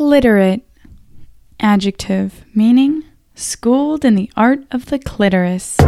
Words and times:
Cliterate. 0.00 0.62
Adjective, 1.60 2.46
meaning 2.54 3.04
schooled 3.34 4.02
in 4.02 4.14
the 4.14 4.30
art 4.34 4.60
of 4.70 4.86
the 4.86 4.98
clitoris. 4.98 5.78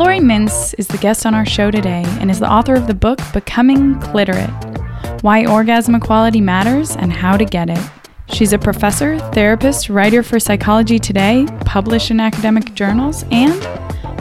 Laurie 0.00 0.18
Mintz 0.18 0.74
is 0.78 0.88
the 0.88 0.98
guest 1.00 1.24
on 1.24 1.32
our 1.32 1.46
show 1.46 1.70
today 1.70 2.02
and 2.18 2.28
is 2.28 2.40
the 2.40 2.50
author 2.50 2.74
of 2.74 2.88
the 2.88 2.94
book 2.94 3.20
Becoming 3.32 4.00
Cliterate 4.00 4.50
Why 5.22 5.46
Orgasm 5.46 5.94
Equality 5.94 6.40
Matters 6.40 6.96
and 6.96 7.12
How 7.12 7.36
to 7.36 7.44
Get 7.44 7.70
It. 7.70 7.90
She's 8.32 8.52
a 8.52 8.58
professor, 8.58 9.20
therapist, 9.30 9.90
writer 9.90 10.24
for 10.24 10.40
Psychology 10.40 10.98
Today, 10.98 11.46
published 11.66 12.10
in 12.10 12.18
academic 12.18 12.74
journals, 12.74 13.24
and 13.30 13.64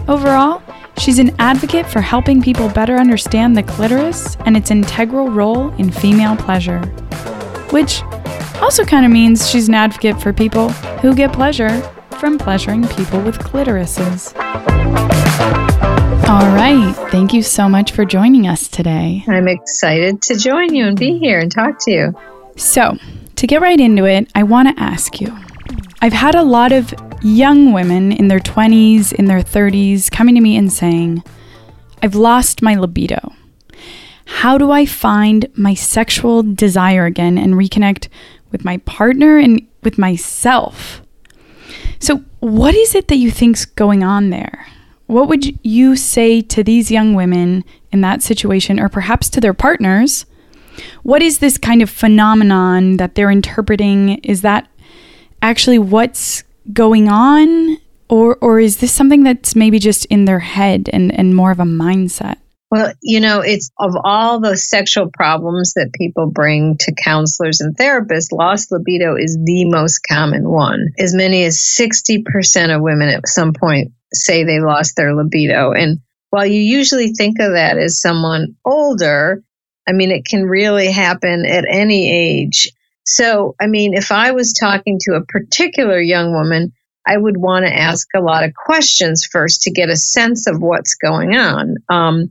overall, 0.07 0.61
she's 1.02 1.18
an 1.18 1.33
advocate 1.39 1.88
for 1.88 1.99
helping 1.99 2.43
people 2.43 2.70
better 2.70 2.95
understand 2.97 3.57
the 3.57 3.63
clitoris 3.63 4.38
and 4.45 4.55
its 4.55 4.70
integral 4.70 5.29
role 5.29 5.70
in 5.73 5.91
female 5.91 6.35
pleasure. 6.35 6.80
Which 7.71 8.03
also 8.62 8.85
kind 8.85 9.03
of 9.03 9.11
means 9.11 9.49
she's 9.49 9.67
an 9.67 9.73
advocate 9.73 10.22
for 10.22 10.31
people 10.31 10.70
who 11.02 11.16
get 11.16 11.34
pleasure 11.34 11.81
from 12.20 12.38
pleasuring 12.38 12.88
people 12.89 13.20
with 13.20 13.39
clitorises. 13.39 14.35
All 16.30 16.55
right. 16.55 16.94
Thank 17.09 17.33
you 17.33 17.41
so 17.41 17.67
much 17.67 17.94
for 17.94 18.05
joining 18.05 18.47
us 18.47 18.67
today. 18.67 19.23
I'm 19.27 19.47
excited 19.47 20.22
to 20.23 20.36
join 20.36 20.75
you 20.75 20.86
and 20.86 20.97
be 20.97 21.17
here 21.17 21.39
and 21.39 21.52
talk 21.52 21.80
to 21.86 21.91
you. 21.91 22.16
So, 22.58 22.95
to 23.38 23.47
get 23.47 23.59
right 23.59 23.80
into 23.80 24.05
it, 24.05 24.30
I 24.36 24.44
want 24.44 24.77
to 24.77 24.81
ask 24.81 25.20
you 25.20 25.36
I've 26.03 26.13
had 26.13 26.36
a 26.36 26.44
lot 26.44 26.72
of 26.72 26.94
young 27.21 27.71
women 27.73 28.11
in 28.11 28.27
their 28.27 28.39
20s, 28.39 29.13
in 29.13 29.25
their 29.25 29.41
30s 29.41 30.11
coming 30.11 30.35
to 30.35 30.41
me 30.41 30.57
and 30.57 30.71
saying, 30.71 31.23
I've 32.02 32.16
lost 32.16 32.61
my 32.61 32.75
libido. 32.75 33.34
How 34.25 34.57
do 34.57 34.71
I 34.71 34.85
find 34.85 35.47
my 35.55 35.73
sexual 35.73 36.41
desire 36.41 37.05
again 37.05 37.38
and 37.38 37.53
reconnect 37.53 38.07
with 38.52 38.66
my 38.66 38.77
partner 38.77 39.38
and 39.38 39.67
with 39.83 39.97
myself? 39.97 41.02
So, 41.99 42.23
what 42.39 42.73
is 42.73 42.95
it 42.95 43.08
that 43.09 43.17
you 43.17 43.30
think's 43.30 43.66
going 43.66 44.03
on 44.03 44.30
there? 44.30 44.66
What 45.05 45.27
would 45.27 45.64
you 45.66 45.95
say 45.95 46.42
to 46.42 46.64
these 46.64 46.89
young 46.89 47.14
women 47.14 47.64
in 47.92 48.02
that 48.02 48.23
situation, 48.23 48.80
or 48.80 48.89
perhaps 48.89 49.30
to 49.31 49.42
their 49.42 49.53
partners? 49.53 50.25
What 51.03 51.22
is 51.22 51.39
this 51.39 51.58
kind 51.58 51.81
of 51.81 51.89
phenomenon 51.89 52.97
that 52.97 53.16
they're 53.16 53.30
interpreting? 53.30 54.19
Is 54.19 54.42
that 54.42 54.67
actually 55.42 55.77
what's 55.77 56.44
going 56.72 57.09
on? 57.09 57.78
Or, 58.09 58.36
or 58.42 58.59
is 58.59 58.78
this 58.78 58.92
something 58.92 59.23
that's 59.23 59.56
maybe 59.56 59.80
just 59.80 60.06
in 60.06 60.26
their 60.26 60.40
head 60.40 60.90
and, 60.92 61.17
and 61.17 61.36
more 61.36 61.52
of 61.52 61.59
a 61.59 61.66
mindset? 61.66 62.38
Well, 62.72 62.94
you 63.02 63.20
know, 63.20 63.42
it's 63.42 63.70
of 63.78 63.95
all 64.02 64.40
the 64.40 64.56
sexual 64.56 65.09
problems 65.12 65.73
that 65.73 65.92
people 65.94 66.32
bring 66.32 66.78
to 66.82 66.94
counselors 66.94 67.59
and 67.59 67.76
therapists, 67.76 68.32
lost 68.32 68.72
libido 68.72 69.17
is 69.17 69.38
the 69.44 69.66
most 69.66 70.00
common 70.09 70.50
one. 70.50 70.88
As 70.98 71.14
many 71.14 71.44
as 71.44 71.58
60% 71.58 72.73
of 72.73 72.82
women 72.82 73.09
at 73.09 73.28
some 73.28 73.52
point 73.52 73.92
say 74.14 74.45
they 74.45 74.62
lost 74.62 74.95
their 74.95 75.14
libido. 75.14 75.73
And 75.73 76.00
while 76.30 76.45
you 76.45 76.62
usually 76.62 77.12
think 77.12 77.39
of 77.42 77.54
that 77.54 77.78
as 77.78 78.02
someone 78.02 78.56
older, 78.64 79.44
I 79.88 79.92
mean, 79.92 80.12
it 80.12 80.23
can 80.23 80.45
really 80.45 80.89
happen 80.92 81.45
at 81.45 81.66
any 81.70 82.09
age. 82.09 82.70
So, 83.03 83.55
I 83.59 83.67
mean, 83.67 83.94
if 83.94 84.11
I 84.11 84.31
was 84.31 84.53
talking 84.53 84.99
to 85.02 85.16
a 85.16 85.25
particular 85.25 85.99
young 85.99 86.33
woman, 86.33 86.73
I 87.08 87.17
would 87.17 87.38
want 87.38 87.66
to 87.66 87.75
ask 87.75 88.08
a 88.16 88.21
lot 88.21 88.43
of 88.43 88.53
questions 88.53 89.27
first 89.30 89.63
to 89.63 89.71
get 89.71 89.89
a 89.89 89.95
sense 89.95 90.47
of 90.47 90.61
what's 90.61 90.95
going 90.95 91.35
on. 91.35 91.75
Um, 91.89 92.30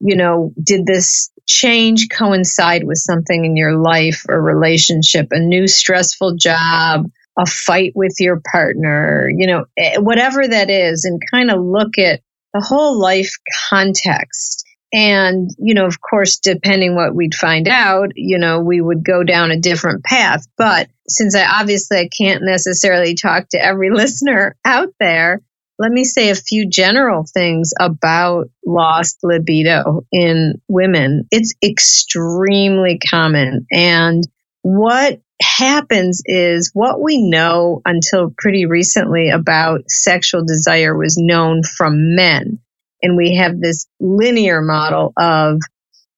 you 0.00 0.16
know, 0.16 0.52
did 0.62 0.86
this 0.86 1.30
change 1.46 2.08
coincide 2.10 2.84
with 2.84 2.98
something 2.98 3.44
in 3.44 3.56
your 3.56 3.76
life 3.76 4.24
or 4.28 4.40
relationship, 4.40 5.28
a 5.30 5.38
new 5.38 5.66
stressful 5.66 6.36
job, 6.36 7.06
a 7.38 7.46
fight 7.46 7.92
with 7.94 8.14
your 8.18 8.40
partner, 8.50 9.28
you 9.34 9.46
know, 9.46 9.64
eh, 9.76 9.98
whatever 9.98 10.46
that 10.46 10.70
is, 10.70 11.04
and 11.04 11.20
kind 11.30 11.50
of 11.50 11.62
look 11.62 11.98
at 11.98 12.20
the 12.54 12.60
whole 12.60 13.00
life 13.00 13.32
context. 13.70 14.64
And, 14.92 15.50
you 15.58 15.74
know, 15.74 15.86
of 15.86 16.00
course, 16.00 16.38
depending 16.38 16.94
what 16.94 17.14
we'd 17.14 17.34
find 17.34 17.66
out, 17.66 18.12
you 18.14 18.38
know, 18.38 18.60
we 18.60 18.80
would 18.80 19.04
go 19.04 19.24
down 19.24 19.50
a 19.50 19.58
different 19.58 20.04
path. 20.04 20.46
But 20.58 20.88
since 21.08 21.34
I 21.34 21.46
obviously 21.60 21.98
I 21.98 22.08
can't 22.08 22.42
necessarily 22.44 23.14
talk 23.14 23.48
to 23.50 23.64
every 23.64 23.90
listener 23.94 24.56
out 24.64 24.88
there, 25.00 25.40
let 25.78 25.90
me 25.90 26.04
say 26.04 26.30
a 26.30 26.34
few 26.34 26.68
general 26.68 27.24
things 27.24 27.72
about 27.80 28.50
lost 28.64 29.18
libido 29.22 30.06
in 30.12 30.60
women. 30.68 31.26
It's 31.30 31.54
extremely 31.64 32.98
common. 32.98 33.66
And 33.72 34.22
what 34.60 35.20
happens 35.42 36.22
is 36.24 36.70
what 36.72 37.00
we 37.00 37.18
know 37.28 37.82
until 37.84 38.32
pretty 38.36 38.66
recently 38.66 39.30
about 39.30 39.90
sexual 39.90 40.44
desire 40.44 40.96
was 40.96 41.16
known 41.18 41.62
from 41.64 42.14
men. 42.14 42.60
And 43.02 43.16
we 43.16 43.36
have 43.36 43.60
this 43.60 43.86
linear 44.00 44.62
model 44.62 45.12
of 45.16 45.60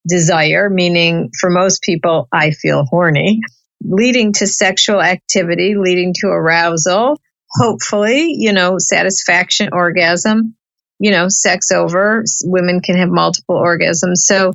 desire, 0.07 0.69
meaning 0.69 1.31
for 1.41 1.51
most 1.51 1.83
people, 1.83 2.29
I 2.31 2.51
feel 2.51 2.85
horny, 2.85 3.41
leading 3.83 4.33
to 4.35 4.47
sexual 4.47 5.01
activity, 5.01 5.77
leading 5.79 6.13
to 6.21 6.27
arousal, 6.29 7.19
hopefully, 7.51 8.35
you 8.37 8.53
know, 8.53 8.77
satisfaction, 8.79 9.71
orgasm, 9.73 10.55
you 10.99 11.11
know, 11.11 11.29
sex 11.29 11.71
over. 11.71 12.23
Women 12.45 12.81
can 12.81 12.97
have 12.97 13.09
multiple 13.09 13.57
orgasms. 13.57 14.17
So 14.17 14.53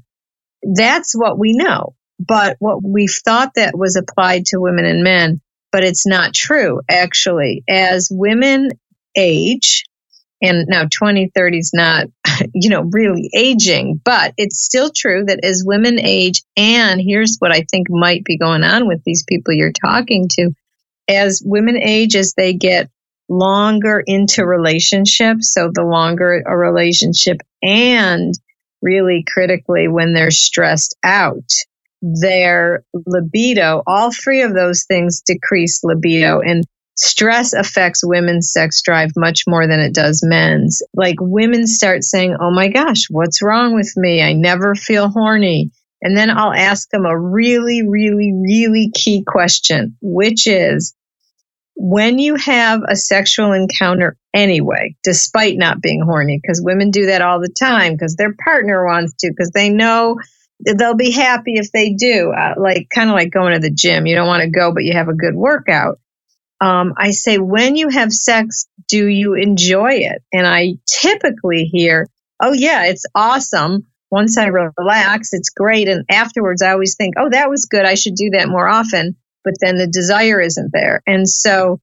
that's 0.64 1.14
what 1.14 1.40
we 1.40 1.54
know. 1.54 1.96
But 2.20 2.58
what 2.60 2.84
we've 2.84 3.16
thought 3.24 3.54
that 3.56 3.78
was 3.78 3.96
applied 3.96 4.46
to 4.48 4.60
women 4.60 4.86
and 4.86 5.04
men, 5.04 5.42
but 5.72 5.84
it's 5.84 6.06
not 6.06 6.34
true, 6.34 6.82
actually. 6.90 7.64
As 7.68 8.10
women 8.12 8.70
age, 9.18 9.86
and 10.42 10.68
now 10.68 10.84
2030 10.84 11.58
is 11.58 11.72
not, 11.74 12.08
you 12.54 12.70
know, 12.70 12.82
really 12.92 13.30
aging, 13.36 14.00
but 14.04 14.34
it's 14.38 14.64
still 14.64 14.92
true 14.96 15.26
that 15.26 15.44
as 15.44 15.64
women 15.66 16.00
age, 16.00 16.44
and 16.56 17.02
here's 17.02 17.38
what 17.40 17.52
I 17.52 17.66
think 17.70 17.88
might 17.90 18.24
be 18.24 18.38
going 18.38 18.64
on 18.64 18.88
with 18.88 19.04
these 19.04 19.24
people 19.28 19.54
you're 19.54 19.72
talking 19.72 20.28
to, 20.34 20.52
as 21.08 21.42
women 21.44 21.78
age, 21.78 22.16
as 22.16 22.34
they 22.36 22.54
get 22.54 22.90
longer 23.28 24.02
into 24.06 24.46
relationships, 24.46 25.54
so 25.54 25.70
the 25.74 25.84
longer 25.84 26.44
a 26.46 26.58
relationship, 26.58 27.38
and 27.62 28.34
really 28.82 29.26
critically 29.28 29.88
when 29.88 30.14
they're 30.14 30.32
stressed 30.32 30.96
out, 31.04 31.52
their 32.02 32.84
libido, 33.06 33.84
all 33.86 34.12
three 34.12 34.42
of 34.42 34.54
those 34.54 34.86
things 34.86 35.22
decrease 35.22 35.84
libido. 35.84 36.40
And 36.40 36.64
stress 37.00 37.54
affects 37.54 38.04
women's 38.04 38.52
sex 38.52 38.82
drive 38.82 39.12
much 39.16 39.44
more 39.48 39.66
than 39.68 39.80
it 39.80 39.94
does 39.94 40.22
men's. 40.24 40.82
Like 40.94 41.16
women 41.20 41.66
start 41.66 42.04
saying, 42.04 42.36
Oh 42.40 42.52
my 42.52 42.68
gosh, 42.68 43.06
what's 43.10 43.42
wrong 43.42 43.74
with 43.74 43.94
me? 43.96 44.22
I 44.22 44.34
never 44.34 44.76
feel 44.76 45.08
horny. 45.08 45.72
And 46.02 46.18
then 46.18 46.30
I'll 46.30 46.54
ask 46.54 46.90
them 46.90 47.06
a 47.06 47.18
really, 47.18 47.88
really, 47.88 48.34
really 48.34 48.92
key 48.94 49.24
question, 49.26 49.98
which 50.02 50.46
is 50.46 50.94
when 51.76 52.20
you 52.20 52.36
have 52.36 52.82
a 52.88 52.96
sexual 52.96 53.54
encounter 53.54 54.18
anyway, 54.34 54.96
despite 55.04 55.58
not 55.58 55.82
being 55.82 56.02
horny, 56.02 56.40
because 56.42 56.62
women 56.62 56.92
do 56.92 57.06
that 57.06 57.22
all 57.22 57.40
the 57.40 57.54
time 57.58 57.94
because 57.94 58.16
their 58.16 58.34
partner 58.44 58.86
wants 58.86 59.14
to, 59.20 59.30
because 59.30 59.52
they 59.52 59.70
know 59.70 60.18
they'll 60.66 60.96
be 60.96 61.12
happy 61.12 61.54
if 61.56 61.72
they 61.72 61.94
do. 61.94 62.34
Uh, 62.38 62.56
like 62.58 62.88
kind 62.94 63.10
of 63.10 63.16
like 63.16 63.32
going 63.32 63.54
to 63.54 63.60
the 63.60 63.74
gym. 63.74 64.06
You 64.06 64.16
don't 64.16 64.28
want 64.28 64.44
to 64.44 64.50
go, 64.50 64.74
but 64.74 64.84
you 64.84 64.94
have 64.94 65.08
a 65.08 65.14
good 65.14 65.36
workout. 65.36 66.00
Um, 66.62 66.94
I 66.98 67.12
say, 67.12 67.38
when 67.38 67.76
you 67.76 67.90
have 67.90 68.12
sex, 68.12 68.68
do 68.88 69.08
you 69.08 69.36
enjoy 69.36 69.94
it? 69.94 70.22
And 70.34 70.46
I 70.46 70.74
typically 71.02 71.66
hear, 71.66 72.08
oh, 72.42 72.54
yeah, 72.54 72.86
it's 72.86 73.06
awesome. 73.16 73.88
Once 74.12 74.38
I 74.38 74.48
relax, 74.48 75.34
it's 75.34 75.50
great. 75.50 75.88
And 75.88 76.06
afterwards, 76.10 76.62
I 76.62 76.72
always 76.72 76.96
think, 76.96 77.16
oh, 77.18 77.30
that 77.30 77.50
was 77.50 77.66
good. 77.66 77.86
I 77.86 77.94
should 77.94 78.16
do 78.16 78.32
that 78.32 78.50
more 78.50 78.68
often. 78.68 79.16
But 79.44 79.54
then 79.62 79.78
the 79.78 79.88
desire 79.88 80.42
isn't 80.42 80.72
there. 80.74 81.02
And 81.08 81.30
so 81.30 81.80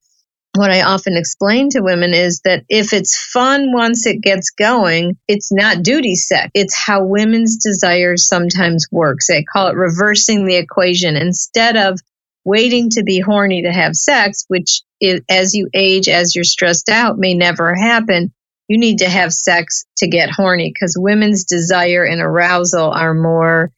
what 0.57 0.71
I 0.71 0.81
often 0.81 1.17
explain 1.17 1.69
to 1.69 1.81
women 1.81 2.13
is 2.13 2.41
that 2.43 2.63
if 2.67 2.91
it's 2.91 3.17
fun 3.31 3.71
once 3.73 4.05
it 4.05 4.21
gets 4.21 4.49
going, 4.49 5.17
it's 5.27 5.51
not 5.51 5.83
duty 5.83 6.15
sex. 6.15 6.49
It's 6.53 6.75
how 6.75 7.05
women's 7.05 7.57
desires 7.63 8.27
sometimes 8.27 8.87
works. 8.91 9.27
They 9.27 9.43
call 9.43 9.67
it 9.67 9.75
reversing 9.75 10.45
the 10.45 10.55
equation. 10.55 11.15
Instead 11.15 11.77
of 11.77 11.99
waiting 12.47 12.89
to 12.89 13.03
be 13.03 13.19
horny 13.19 13.63
to 13.63 13.71
have 13.71 13.93
sex, 13.93 14.45
which 14.47 14.81
is, 15.01 15.19
as 15.29 15.53
you 15.53 15.67
age, 15.75 16.07
as 16.07 16.33
you're 16.33 16.45
stressed 16.45 16.87
out, 16.87 17.17
may 17.17 17.33
never 17.33 17.75
happen, 17.75 18.31
you 18.69 18.77
need 18.77 18.99
to 18.99 19.09
have 19.09 19.33
sex 19.33 19.85
to 19.97 20.07
get 20.07 20.29
horny 20.29 20.71
because 20.73 20.95
women's 20.97 21.43
desire 21.43 22.05
and 22.05 22.21
arousal 22.21 22.89
are 22.89 23.13
more 23.13 23.71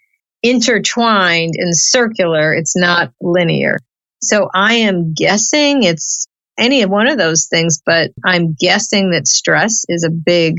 intertwined 0.43 1.55
and 1.57 1.75
circular. 1.75 2.53
It's 2.53 2.77
not 2.77 3.11
linear. 3.19 3.79
So 4.21 4.49
I 4.53 4.75
am 4.75 5.15
guessing 5.15 5.81
it's 5.81 6.27
any 6.57 6.83
of 6.83 6.91
one 6.91 7.07
of 7.07 7.17
those 7.17 7.47
things, 7.47 7.81
but 7.83 8.11
I'm 8.23 8.53
guessing 8.53 9.11
that 9.11 9.27
stress 9.27 9.83
is 9.89 10.03
a 10.03 10.11
big 10.11 10.57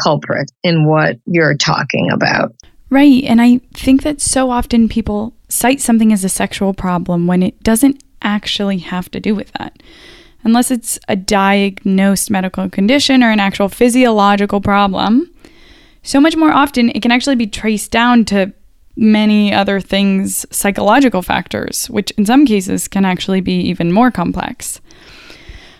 culprit 0.00 0.52
in 0.62 0.86
what 0.86 1.16
you're 1.26 1.56
talking 1.56 2.10
about. 2.12 2.54
Right. 2.90 3.24
And 3.24 3.40
I 3.40 3.60
think 3.74 4.02
that 4.02 4.20
so 4.20 4.50
often 4.50 4.88
people 4.88 5.34
cite 5.48 5.80
something 5.80 6.12
as 6.12 6.24
a 6.24 6.28
sexual 6.28 6.74
problem 6.74 7.26
when 7.26 7.42
it 7.42 7.62
doesn't 7.62 8.02
actually 8.22 8.78
have 8.78 9.10
to 9.10 9.20
do 9.20 9.34
with 9.34 9.52
that. 9.52 9.82
Unless 10.44 10.70
it's 10.70 10.98
a 11.08 11.16
diagnosed 11.16 12.30
medical 12.30 12.68
condition 12.70 13.22
or 13.22 13.30
an 13.30 13.40
actual 13.40 13.68
physiological 13.68 14.60
problem, 14.60 15.30
so 16.02 16.20
much 16.20 16.36
more 16.36 16.52
often 16.52 16.90
it 16.90 17.02
can 17.02 17.12
actually 17.12 17.36
be 17.36 17.46
traced 17.46 17.90
down 17.90 18.24
to 18.26 18.52
many 18.96 19.52
other 19.52 19.80
things, 19.80 20.46
psychological 20.50 21.22
factors, 21.22 21.88
which 21.90 22.10
in 22.12 22.26
some 22.26 22.46
cases 22.46 22.88
can 22.88 23.04
actually 23.04 23.40
be 23.40 23.60
even 23.60 23.92
more 23.92 24.10
complex. 24.10 24.80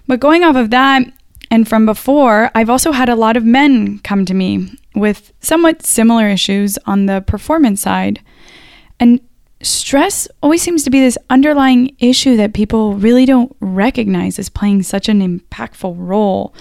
But 0.07 0.21
going 0.21 0.45
off 0.45 0.57
of 0.57 0.71
that, 0.71 1.03
and 1.51 1.67
from 1.67 1.87
before, 1.87 2.51
I've 2.55 2.71
also 2.71 2.93
had 2.93 3.09
a 3.09 3.17
lot 3.17 3.37
of 3.37 3.45
men 3.45 3.99
come 4.01 4.25
to 4.27 4.35
me 4.35 4.71
with 4.99 5.33
somewhat 5.41 5.85
similar 5.85 6.29
issues 6.29 6.79
on 6.87 7.07
the 7.07 7.21
performance 7.23 7.81
side. 7.81 8.21
And 9.01 9.21
stress 9.63 10.29
always 10.43 10.63
seems 10.63 10.85
to 10.85 10.91
be 10.91 11.01
this 11.01 11.19
underlying 11.31 11.97
issue 11.99 12.37
that 12.37 12.55
people 12.55 12.95
really 12.95 13.27
don't 13.27 13.55
recognize 13.61 14.39
as 14.39 14.49
playing 14.49 14.83
such 14.83 15.09
an 15.09 15.21
impactful 15.21 15.95
role 15.97 16.55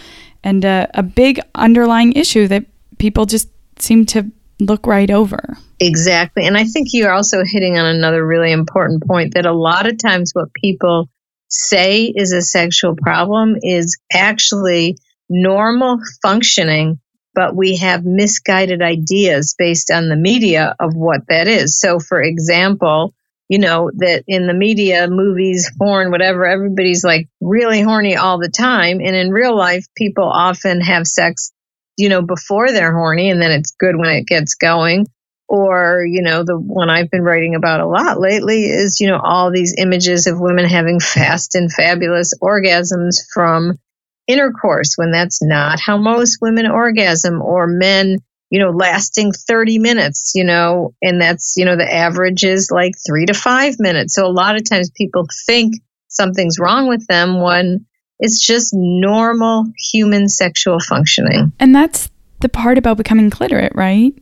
and 0.44 0.64
a, 0.64 0.90
a 0.94 1.04
big 1.04 1.40
underlying 1.56 2.14
issue 2.14 2.48
that 2.48 2.66
people 2.98 3.26
just 3.26 3.50
seem 3.80 4.06
to 4.06 4.32
look 4.60 4.88
right 4.88 5.12
over. 5.12 5.58
Exactly. 5.80 6.46
And 6.46 6.58
I 6.58 6.64
think 6.64 6.90
you're 6.92 7.12
also 7.12 7.44
hitting 7.44 7.78
on 7.78 7.86
another 7.86 8.26
really 8.26 8.52
important 8.52 9.04
point 9.06 9.36
that 9.36 9.46
a 9.46 9.54
lot 9.54 9.88
of 9.88 9.98
times 10.00 10.32
what 10.34 10.54
people 10.54 11.10
say 11.50 12.12
is 12.16 12.34
a 12.34 12.42
sexual 12.42 12.96
problem 12.96 13.56
is 13.62 14.00
actually 14.12 14.98
normal 15.30 16.00
functioning, 16.22 17.00
but 17.38 17.56
we 17.56 17.76
have 17.78 18.04
misguided 18.04 18.82
ideas 18.82 19.54
based 19.56 19.92
on 19.92 20.10
the 20.10 20.16
media 20.16 20.76
of 20.80 20.96
what 20.96 21.22
that 21.28 21.48
is. 21.48 21.80
So, 21.80 22.00
for 22.00 22.20
example, 22.20 23.14
you 23.48 23.60
know, 23.60 23.92
that 23.98 24.24
in 24.28 24.48
the 24.48 24.56
media, 24.56 25.08
movies, 25.08 25.72
porn, 25.78 26.10
whatever, 26.10 26.48
everybody's 26.48 27.04
like 27.04 27.30
really 27.40 27.80
horny 27.80 28.16
all 28.16 28.40
the 28.40 28.50
time. 28.50 29.02
And 29.02 29.16
in 29.16 29.30
real 29.30 29.56
life, 29.56 29.86
people 29.96 30.24
often 30.24 30.82
have 30.82 31.06
sex, 31.06 31.52
you 31.96 32.10
know, 32.10 32.24
before 32.24 32.72
they're 32.72 32.92
horny 32.92 33.30
and 33.30 33.40
then 33.40 33.52
it's 33.52 33.70
good 33.70 33.96
when 33.96 34.10
it 34.16 34.26
gets 34.26 34.56
going 34.56 35.06
or 35.48 36.04
you 36.06 36.22
know 36.22 36.44
the 36.44 36.58
one 36.58 36.90
i've 36.90 37.10
been 37.10 37.22
writing 37.22 37.56
about 37.56 37.80
a 37.80 37.88
lot 37.88 38.20
lately 38.20 38.66
is 38.66 39.00
you 39.00 39.08
know 39.08 39.18
all 39.18 39.50
these 39.50 39.76
images 39.78 40.28
of 40.28 40.42
women 40.42 40.66
having 40.66 41.00
fast 41.00 41.56
and 41.56 41.72
fabulous 41.72 42.34
orgasms 42.42 43.20
from 43.34 43.80
intercourse 44.28 44.94
when 44.96 45.12
that's 45.12 45.42
not 45.42 45.80
how 45.80 45.98
most 45.98 46.40
women 46.42 46.68
orgasm 46.68 47.42
or 47.42 47.66
men 47.66 48.18
you 48.50 48.60
know 48.60 48.70
lasting 48.70 49.32
30 49.32 49.80
minutes 49.80 50.34
you 50.36 50.44
know 50.44 50.94
and 51.02 51.22
that's 51.22 51.56
you 51.58 51.66
know 51.66 51.76
the 51.76 51.94
average 51.94 52.44
is 52.44 52.70
like 52.72 52.94
3 53.06 53.26
to 53.28 53.34
5 53.34 53.80
minutes. 53.80 54.14
So 54.14 54.26
a 54.26 54.32
lot 54.32 54.56
of 54.56 54.70
times 54.70 54.92
people 54.92 55.26
think 55.46 55.76
something's 56.08 56.60
wrong 56.60 56.88
with 56.88 57.06
them 57.08 57.42
when 57.42 57.86
it's 58.20 58.46
just 58.46 58.74
normal 58.74 59.66
human 59.92 60.28
sexual 60.28 60.80
functioning. 60.80 61.54
And 61.60 61.76
that's 61.76 62.10
the 62.40 62.50
part 62.50 62.78
about 62.78 62.98
becoming 62.98 63.30
cliterate 63.30 63.76
right? 63.76 64.14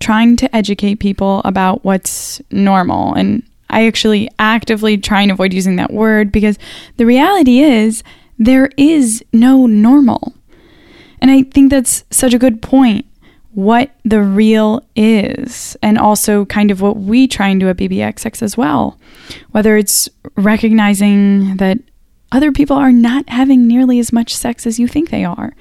Trying 0.00 0.36
to 0.36 0.56
educate 0.56 0.96
people 0.96 1.42
about 1.44 1.84
what's 1.84 2.40
normal. 2.50 3.14
And 3.14 3.42
I 3.68 3.86
actually 3.86 4.30
actively 4.38 4.98
try 4.98 5.22
and 5.22 5.30
avoid 5.30 5.52
using 5.52 5.76
that 5.76 5.92
word 5.92 6.30
because 6.30 6.58
the 6.96 7.06
reality 7.06 7.60
is 7.60 8.02
there 8.46 8.70
is 8.76 9.24
no 9.32 9.66
normal. 9.66 10.34
And 11.20 11.30
I 11.30 11.44
think 11.44 11.70
that's 11.70 12.04
such 12.10 12.34
a 12.34 12.38
good 12.38 12.60
point. 12.60 13.06
What 13.54 13.90
the 14.04 14.22
real 14.22 14.82
is, 14.96 15.76
and 15.82 15.98
also 15.98 16.46
kind 16.46 16.70
of 16.70 16.80
what 16.80 16.96
we 16.96 17.28
try 17.28 17.48
and 17.48 17.60
do 17.60 17.68
at 17.68 17.76
BBXX 17.76 18.42
as 18.42 18.56
well. 18.56 18.98
Whether 19.50 19.76
it's 19.76 20.08
recognizing 20.36 21.58
that 21.58 21.78
other 22.32 22.50
people 22.50 22.76
are 22.76 22.92
not 22.92 23.28
having 23.28 23.68
nearly 23.68 23.98
as 23.98 24.10
much 24.12 24.34
sex 24.34 24.66
as 24.66 24.80
you 24.80 24.88
think 24.88 25.10
they 25.10 25.24
are, 25.24 25.52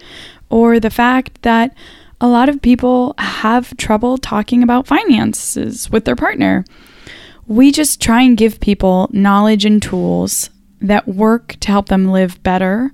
or 0.50 0.80
the 0.80 0.90
fact 0.90 1.42
that 1.42 1.76
a 2.22 2.28
lot 2.28 2.48
of 2.48 2.62
people 2.62 3.14
have 3.18 3.76
trouble 3.78 4.18
talking 4.18 4.64
about 4.64 4.88
finances 4.88 5.90
with 5.90 6.06
their 6.06 6.16
partner. 6.16 6.64
We 7.46 7.72
just 7.72 8.00
try 8.02 8.22
and 8.22 8.38
give 8.38 8.62
people 8.62 9.10
knowledge 9.12 9.66
and 9.66 9.82
tools 9.82 10.50
that 10.82 11.08
work 11.08 11.56
to 11.62 11.68
help 11.68 11.88
them 11.88 12.12
live 12.12 12.42
better, 12.44 12.92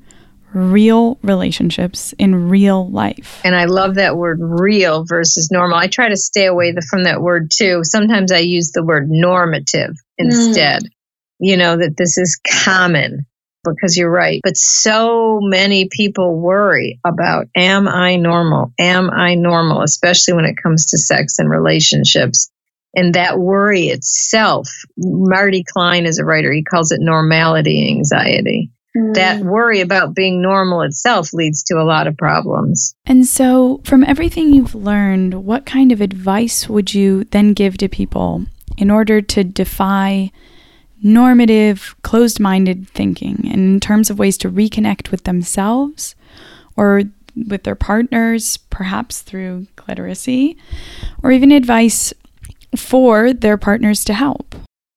real 0.53 1.17
relationships 1.21 2.13
in 2.17 2.49
real 2.49 2.89
life. 2.89 3.41
And 3.43 3.55
I 3.55 3.65
love 3.65 3.95
that 3.95 4.15
word 4.15 4.39
real 4.41 5.05
versus 5.05 5.49
normal. 5.51 5.77
I 5.77 5.87
try 5.87 6.09
to 6.09 6.17
stay 6.17 6.45
away 6.45 6.73
from 6.89 7.03
that 7.03 7.21
word 7.21 7.51
too. 7.51 7.81
Sometimes 7.83 8.31
I 8.31 8.39
use 8.39 8.71
the 8.71 8.83
word 8.83 9.09
normative 9.09 9.95
instead. 10.17 10.83
Mm. 10.83 10.89
You 11.39 11.57
know, 11.57 11.77
that 11.77 11.95
this 11.95 12.17
is 12.17 12.39
common 12.63 13.27
because 13.63 13.97
you're 13.97 14.11
right. 14.11 14.41
But 14.43 14.57
so 14.57 15.39
many 15.41 15.87
people 15.91 16.39
worry 16.39 16.99
about, 17.05 17.47
am 17.55 17.87
I 17.87 18.15
normal? 18.15 18.73
Am 18.79 19.11
I 19.11 19.35
normal? 19.35 19.81
Especially 19.83 20.33
when 20.33 20.45
it 20.45 20.55
comes 20.61 20.87
to 20.87 20.97
sex 20.97 21.39
and 21.39 21.49
relationships. 21.49 22.49
And 22.95 23.13
that 23.13 23.37
worry 23.37 23.87
itself, 23.87 24.69
Marty 24.97 25.63
Klein 25.63 26.05
is 26.05 26.19
a 26.19 26.25
writer, 26.25 26.51
he 26.51 26.63
calls 26.63 26.91
it 26.91 26.99
normality 27.01 27.89
anxiety. 27.89 28.71
Mm. 28.95 29.13
That 29.13 29.41
worry 29.41 29.81
about 29.81 30.15
being 30.15 30.41
normal 30.41 30.81
itself 30.81 31.33
leads 31.33 31.63
to 31.65 31.75
a 31.75 31.85
lot 31.85 32.07
of 32.07 32.17
problems. 32.17 32.95
And 33.05 33.25
so, 33.25 33.81
from 33.83 34.03
everything 34.03 34.53
you've 34.53 34.73
learned, 34.73 35.45
what 35.45 35.65
kind 35.65 35.91
of 35.91 36.01
advice 36.01 36.67
would 36.67 36.93
you 36.93 37.25
then 37.25 37.53
give 37.53 37.77
to 37.77 37.87
people 37.87 38.45
in 38.77 38.89
order 38.89 39.21
to 39.21 39.43
defy 39.43 40.31
normative, 41.01 41.95
closed 42.01 42.39
minded 42.39 42.89
thinking 42.89 43.41
and 43.45 43.59
in 43.59 43.79
terms 43.79 44.09
of 44.09 44.17
ways 44.17 44.37
to 44.37 44.49
reconnect 44.49 45.11
with 45.11 45.23
themselves 45.25 46.15
or 46.75 47.03
with 47.47 47.63
their 47.63 47.75
partners, 47.75 48.57
perhaps 48.57 49.21
through 49.21 49.67
cliteracy, 49.75 50.57
or 51.21 51.31
even 51.31 51.51
advice 51.51 52.13
for 52.75 53.33
their 53.33 53.57
partners 53.57 54.03
to 54.05 54.13
help. 54.13 54.55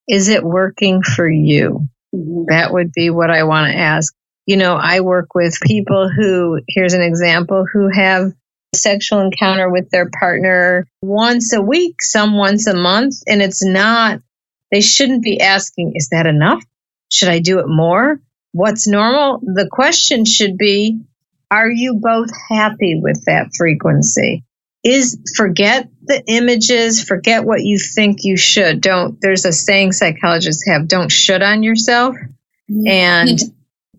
Is 0.08 0.28
it 0.28 0.43
working 0.43 1.02
for 1.02 1.28
you? 1.28 1.88
Mm-hmm. 2.14 2.44
That 2.49 2.72
would 2.72 2.93
be 2.93 3.11
what 3.11 3.31
I 3.31 3.44
want 3.44 3.72
to 3.72 3.78
ask. 3.78 4.14
You 4.46 4.56
know, 4.56 4.75
I 4.75 5.00
work 5.00 5.34
with 5.34 5.61
people 5.62 6.11
who, 6.11 6.61
here's 6.69 6.94
an 6.94 7.02
example, 7.02 7.64
who 7.72 7.88
have 7.88 8.32
a 8.75 8.76
sexual 8.76 9.20
encounter 9.20 9.70
with 9.70 9.90
their 9.90 10.11
partner 10.19 10.87
once 11.02 11.52
a 11.52 11.62
week, 11.62 12.02
some 12.02 12.37
once 12.37 12.67
a 12.67 12.75
month, 12.75 13.17
and 13.28 13.40
it's 13.40 13.64
not 13.64 14.20
they 14.70 14.81
shouldn't 14.81 15.22
be 15.22 15.41
asking, 15.41 15.93
is 15.94 16.08
that 16.10 16.27
enough? 16.27 16.62
Should 17.10 17.29
I 17.29 17.41
do 17.41 17.58
it 17.58 17.67
more? 17.69 18.20
What's 18.53 18.86
normal? 18.86 19.41
The 19.43 19.69
question 19.70 20.24
should 20.24 20.56
be, 20.56 21.00
are 21.50 21.70
you 21.70 21.98
both 22.00 22.31
happy 22.48 23.00
with 23.00 23.24
that 23.24 23.48
frequency? 23.56 24.44
Is 24.82 25.19
forget 25.37 25.89
the 26.03 26.22
images, 26.27 27.05
forget 27.05 27.44
what 27.44 27.63
you 27.63 27.79
think 27.79 28.20
you 28.22 28.37
should. 28.37 28.81
Don't, 28.81 29.20
there's 29.20 29.44
a 29.44 29.53
saying 29.53 29.93
psychologists 29.93 30.67
have, 30.67 30.89
don't 30.89 31.13
should 31.13 31.43
on 31.43 31.63
yourself. 31.63 32.17
Mm-hmm. 32.70 32.89
And 32.89 33.39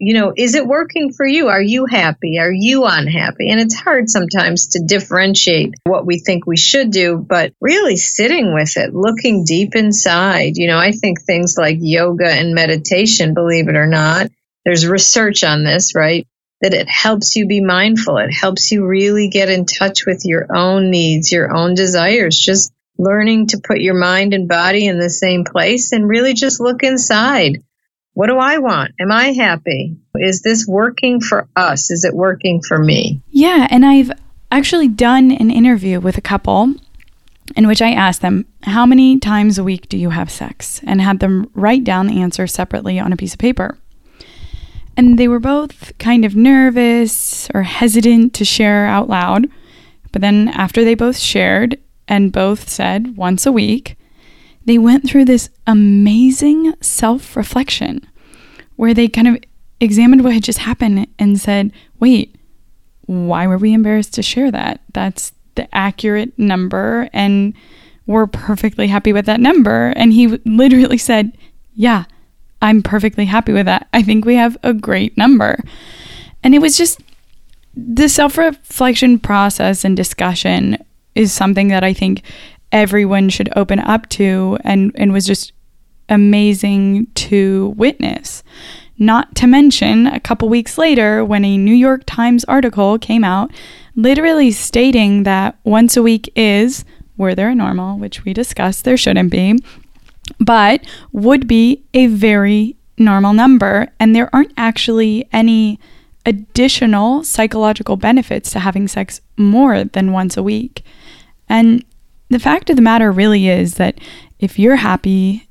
you 0.01 0.15
know, 0.15 0.33
is 0.35 0.55
it 0.55 0.65
working 0.65 1.13
for 1.13 1.27
you? 1.27 1.49
Are 1.49 1.61
you 1.61 1.85
happy? 1.85 2.39
Are 2.39 2.51
you 2.51 2.85
unhappy? 2.85 3.51
And 3.51 3.61
it's 3.61 3.75
hard 3.75 4.09
sometimes 4.09 4.69
to 4.69 4.83
differentiate 4.83 5.75
what 5.83 6.07
we 6.07 6.17
think 6.17 6.47
we 6.47 6.57
should 6.57 6.89
do, 6.89 7.17
but 7.17 7.53
really 7.61 7.97
sitting 7.97 8.51
with 8.51 8.77
it, 8.77 8.95
looking 8.95 9.45
deep 9.45 9.75
inside. 9.75 10.57
You 10.57 10.65
know, 10.65 10.79
I 10.79 10.91
think 10.91 11.21
things 11.21 11.55
like 11.55 11.77
yoga 11.79 12.27
and 12.27 12.55
meditation, 12.55 13.35
believe 13.35 13.67
it 13.67 13.75
or 13.75 13.85
not, 13.85 14.31
there's 14.65 14.87
research 14.87 15.43
on 15.43 15.63
this, 15.63 15.93
right? 15.93 16.27
That 16.61 16.73
it 16.73 16.87
helps 16.87 17.35
you 17.35 17.47
be 17.47 17.61
mindful. 17.61 18.17
It 18.17 18.31
helps 18.31 18.71
you 18.71 18.85
really 18.85 19.29
get 19.29 19.49
in 19.49 19.65
touch 19.65 20.05
with 20.05 20.23
your 20.25 20.55
own 20.55 20.91
needs, 20.91 21.31
your 21.31 21.55
own 21.55 21.73
desires. 21.73 22.37
Just 22.37 22.71
learning 22.97 23.47
to 23.47 23.61
put 23.63 23.79
your 23.81 23.95
mind 23.95 24.33
and 24.33 24.47
body 24.47 24.85
in 24.85 24.99
the 24.99 25.09
same 25.09 25.43
place 25.43 25.91
and 25.91 26.07
really 26.07 26.33
just 26.33 26.59
look 26.59 26.83
inside 26.83 27.63
what 28.13 28.27
do 28.27 28.37
I 28.37 28.57
want? 28.57 28.91
Am 28.99 29.11
I 29.11 29.31
happy? 29.31 29.97
Is 30.15 30.41
this 30.41 30.67
working 30.67 31.21
for 31.21 31.47
us? 31.55 31.91
Is 31.91 32.03
it 32.03 32.13
working 32.13 32.61
for 32.61 32.77
me? 32.77 33.21
Yeah. 33.29 33.67
And 33.69 33.85
I've 33.85 34.11
actually 34.51 34.89
done 34.89 35.31
an 35.31 35.49
interview 35.49 35.99
with 35.99 36.17
a 36.17 36.21
couple 36.21 36.75
in 37.55 37.67
which 37.67 37.81
I 37.81 37.91
asked 37.91 38.21
them, 38.21 38.45
How 38.63 38.85
many 38.85 39.17
times 39.19 39.57
a 39.57 39.63
week 39.63 39.87
do 39.89 39.97
you 39.97 40.09
have 40.09 40.29
sex? 40.29 40.81
and 40.85 41.01
had 41.01 41.19
them 41.19 41.49
write 41.53 41.83
down 41.83 42.07
the 42.07 42.21
answer 42.21 42.47
separately 42.47 42.99
on 42.99 43.13
a 43.13 43.17
piece 43.17 43.33
of 43.33 43.39
paper. 43.39 43.77
And 44.97 45.17
they 45.17 45.27
were 45.27 45.39
both 45.39 45.97
kind 45.97 46.25
of 46.25 46.35
nervous 46.35 47.49
or 47.53 47.63
hesitant 47.63 48.33
to 48.35 48.45
share 48.45 48.85
out 48.85 49.09
loud. 49.09 49.47
But 50.11 50.21
then, 50.21 50.49
after 50.49 50.83
they 50.83 50.95
both 50.95 51.17
shared 51.17 51.79
and 52.07 52.31
both 52.31 52.69
said 52.69 53.15
once 53.15 53.45
a 53.45 53.51
week, 53.51 53.97
they 54.65 54.77
went 54.77 55.07
through 55.07 55.25
this 55.25 55.49
amazing 55.65 56.73
self 56.81 57.35
reflection 57.35 58.05
where 58.75 58.93
they 58.93 59.07
kind 59.07 59.27
of 59.27 59.37
examined 59.79 60.23
what 60.23 60.33
had 60.33 60.43
just 60.43 60.59
happened 60.59 61.07
and 61.17 61.39
said, 61.39 61.71
wait, 61.99 62.35
why 63.05 63.47
were 63.47 63.57
we 63.57 63.73
embarrassed 63.73 64.13
to 64.15 64.23
share 64.23 64.51
that? 64.51 64.81
That's 64.93 65.33
the 65.55 65.73
accurate 65.75 66.37
number. 66.37 67.09
And 67.13 67.53
we're 68.07 68.27
perfectly 68.27 68.87
happy 68.87 69.13
with 69.13 69.25
that 69.25 69.39
number. 69.39 69.93
And 69.95 70.13
he 70.13 70.27
literally 70.45 70.97
said, 70.97 71.37
Yeah, 71.73 72.05
I'm 72.61 72.81
perfectly 72.81 73.25
happy 73.25 73.53
with 73.53 73.65
that. 73.65 73.87
I 73.93 74.01
think 74.01 74.25
we 74.25 74.35
have 74.35 74.57
a 74.63 74.73
great 74.73 75.17
number. 75.17 75.63
And 76.43 76.55
it 76.55 76.59
was 76.59 76.77
just 76.77 77.01
the 77.75 78.09
self 78.09 78.37
reflection 78.37 79.19
process 79.19 79.85
and 79.85 79.95
discussion 79.95 80.77
is 81.15 81.33
something 81.33 81.69
that 81.69 81.83
I 81.83 81.93
think 81.93 82.23
everyone 82.71 83.29
should 83.29 83.51
open 83.55 83.79
up 83.79 84.07
to 84.09 84.57
and, 84.63 84.91
and 84.95 85.11
was 85.11 85.25
just 85.25 85.51
amazing 86.09 87.07
to 87.15 87.73
witness. 87.77 88.43
Not 88.97 89.33
to 89.35 89.47
mention, 89.47 90.07
a 90.07 90.19
couple 90.19 90.47
weeks 90.47 90.77
later, 90.77 91.25
when 91.25 91.43
a 91.43 91.57
New 91.57 91.73
York 91.73 92.03
Times 92.05 92.45
article 92.45 92.99
came 92.99 93.23
out 93.23 93.51
literally 93.95 94.51
stating 94.51 95.23
that 95.23 95.57
once 95.63 95.97
a 95.97 96.03
week 96.03 96.31
is, 96.35 96.85
were 97.17 97.35
there 97.35 97.49
a 97.49 97.55
normal, 97.55 97.97
which 97.97 98.23
we 98.23 98.33
discussed 98.33 98.83
there 98.83 98.97
shouldn't 98.97 99.31
be, 99.31 99.57
but 100.39 100.81
would 101.11 101.47
be 101.47 101.83
a 101.93 102.07
very 102.07 102.75
normal 102.97 103.33
number. 103.33 103.87
And 103.99 104.15
there 104.15 104.29
aren't 104.33 104.53
actually 104.57 105.27
any 105.31 105.79
additional 106.25 107.23
psychological 107.23 107.97
benefits 107.97 108.51
to 108.51 108.59
having 108.59 108.87
sex 108.87 109.21
more 109.37 109.83
than 109.83 110.11
once 110.11 110.37
a 110.37 110.43
week. 110.43 110.83
And 111.49 111.83
the 112.29 112.39
fact 112.39 112.69
of 112.69 112.75
the 112.75 112.81
matter 112.81 113.11
really 113.11 113.49
is 113.49 113.75
that 113.75 113.99
if 114.39 114.57
you're 114.57 114.77
happy, 114.77 115.47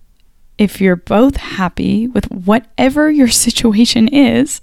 if 0.59 0.81
you're 0.81 0.97
both 0.97 1.37
happy 1.37 2.07
with 2.07 2.31
whatever 2.31 3.11
your 3.11 3.29
situation 3.47 4.09
is, 4.09 4.61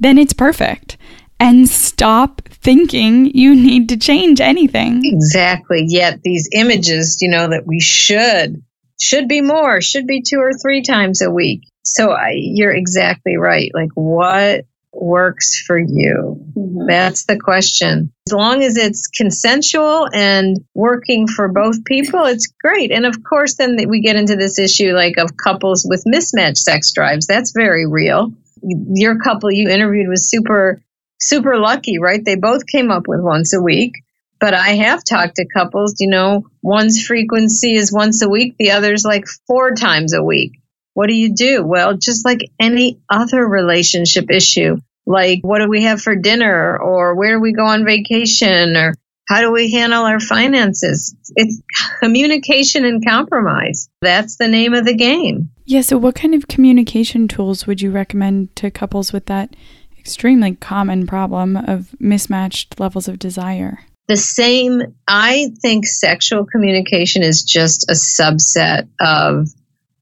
then 0.00 0.18
it's 0.18 0.32
perfect. 0.32 0.96
And 1.38 1.68
stop 1.68 2.42
thinking 2.48 3.26
you 3.36 3.54
need 3.54 3.88
to 3.88 3.96
change 3.96 4.40
anything. 4.40 5.02
Exactly. 5.04 5.84
Yet 5.88 6.22
these 6.22 6.48
images, 6.52 7.18
you 7.20 7.28
know, 7.28 7.48
that 7.48 7.66
we 7.66 7.80
should, 7.80 8.62
should 9.02 9.28
be 9.28 9.40
more, 9.40 9.80
should 9.80 10.06
be 10.06 10.22
two 10.22 10.38
or 10.38 10.52
three 10.52 10.82
times 10.82 11.22
a 11.22 11.30
week. 11.30 11.62
So 11.84 12.12
I, 12.12 12.34
you're 12.34 12.74
exactly 12.74 13.36
right. 13.36 13.70
Like, 13.74 13.90
what 13.94 14.64
works 14.92 15.62
for 15.66 15.78
you? 15.78 16.44
Mm-hmm. 16.56 16.86
That's 16.86 17.24
the 17.24 17.38
question. 17.38 18.12
As 18.28 18.32
long 18.32 18.62
as 18.62 18.76
it's 18.76 19.08
consensual 19.08 20.06
and 20.12 20.58
working 20.74 21.26
for 21.26 21.48
both 21.48 21.84
people, 21.84 22.24
it's 22.26 22.52
great. 22.62 22.92
And 22.92 23.06
of 23.06 23.16
course, 23.24 23.56
then 23.56 23.76
we 23.88 24.00
get 24.00 24.16
into 24.16 24.36
this 24.36 24.58
issue 24.58 24.92
like 24.92 25.16
of 25.18 25.36
couples 25.36 25.86
with 25.88 26.04
mismatched 26.06 26.58
sex 26.58 26.92
drives. 26.92 27.26
That's 27.26 27.52
very 27.52 27.86
real. 27.86 28.32
Your 28.62 29.18
couple 29.18 29.50
you 29.50 29.68
interviewed 29.68 30.08
was 30.08 30.30
super, 30.30 30.82
super 31.20 31.58
lucky, 31.58 31.98
right? 31.98 32.24
They 32.24 32.36
both 32.36 32.66
came 32.66 32.90
up 32.90 33.04
with 33.08 33.20
once 33.20 33.54
a 33.54 33.60
week. 33.60 33.94
But 34.42 34.54
I 34.54 34.70
have 34.70 35.04
talked 35.04 35.36
to 35.36 35.46
couples, 35.46 36.00
you 36.00 36.08
know, 36.08 36.48
one's 36.62 37.00
frequency 37.00 37.76
is 37.76 37.92
once 37.92 38.22
a 38.22 38.28
week, 38.28 38.56
the 38.58 38.72
other's 38.72 39.04
like 39.04 39.24
four 39.46 39.76
times 39.76 40.14
a 40.14 40.22
week. 40.24 40.60
What 40.94 41.06
do 41.06 41.14
you 41.14 41.32
do? 41.32 41.64
Well, 41.64 41.96
just 41.96 42.24
like 42.24 42.40
any 42.58 42.98
other 43.08 43.46
relationship 43.46 44.32
issue, 44.32 44.78
like 45.06 45.42
what 45.42 45.60
do 45.60 45.68
we 45.68 45.84
have 45.84 46.02
for 46.02 46.16
dinner 46.16 46.76
or 46.76 47.14
where 47.14 47.36
do 47.36 47.40
we 47.40 47.52
go 47.52 47.66
on 47.66 47.84
vacation 47.84 48.76
or 48.76 48.96
how 49.28 49.42
do 49.42 49.52
we 49.52 49.70
handle 49.70 50.02
our 50.02 50.18
finances? 50.18 51.14
It's 51.36 51.62
communication 52.00 52.84
and 52.84 53.06
compromise. 53.06 53.88
That's 54.00 54.38
the 54.38 54.48
name 54.48 54.74
of 54.74 54.84
the 54.84 54.96
game. 54.96 55.50
Yeah. 55.66 55.82
So, 55.82 55.98
what 55.98 56.16
kind 56.16 56.34
of 56.34 56.48
communication 56.48 57.28
tools 57.28 57.68
would 57.68 57.80
you 57.80 57.92
recommend 57.92 58.56
to 58.56 58.72
couples 58.72 59.12
with 59.12 59.26
that 59.26 59.54
extremely 59.96 60.56
common 60.56 61.06
problem 61.06 61.56
of 61.56 61.94
mismatched 62.00 62.80
levels 62.80 63.06
of 63.06 63.20
desire? 63.20 63.78
The 64.12 64.18
same, 64.18 64.82
I 65.08 65.52
think 65.62 65.86
sexual 65.86 66.44
communication 66.44 67.22
is 67.22 67.44
just 67.44 67.88
a 67.88 67.94
subset 67.94 68.86
of 69.00 69.48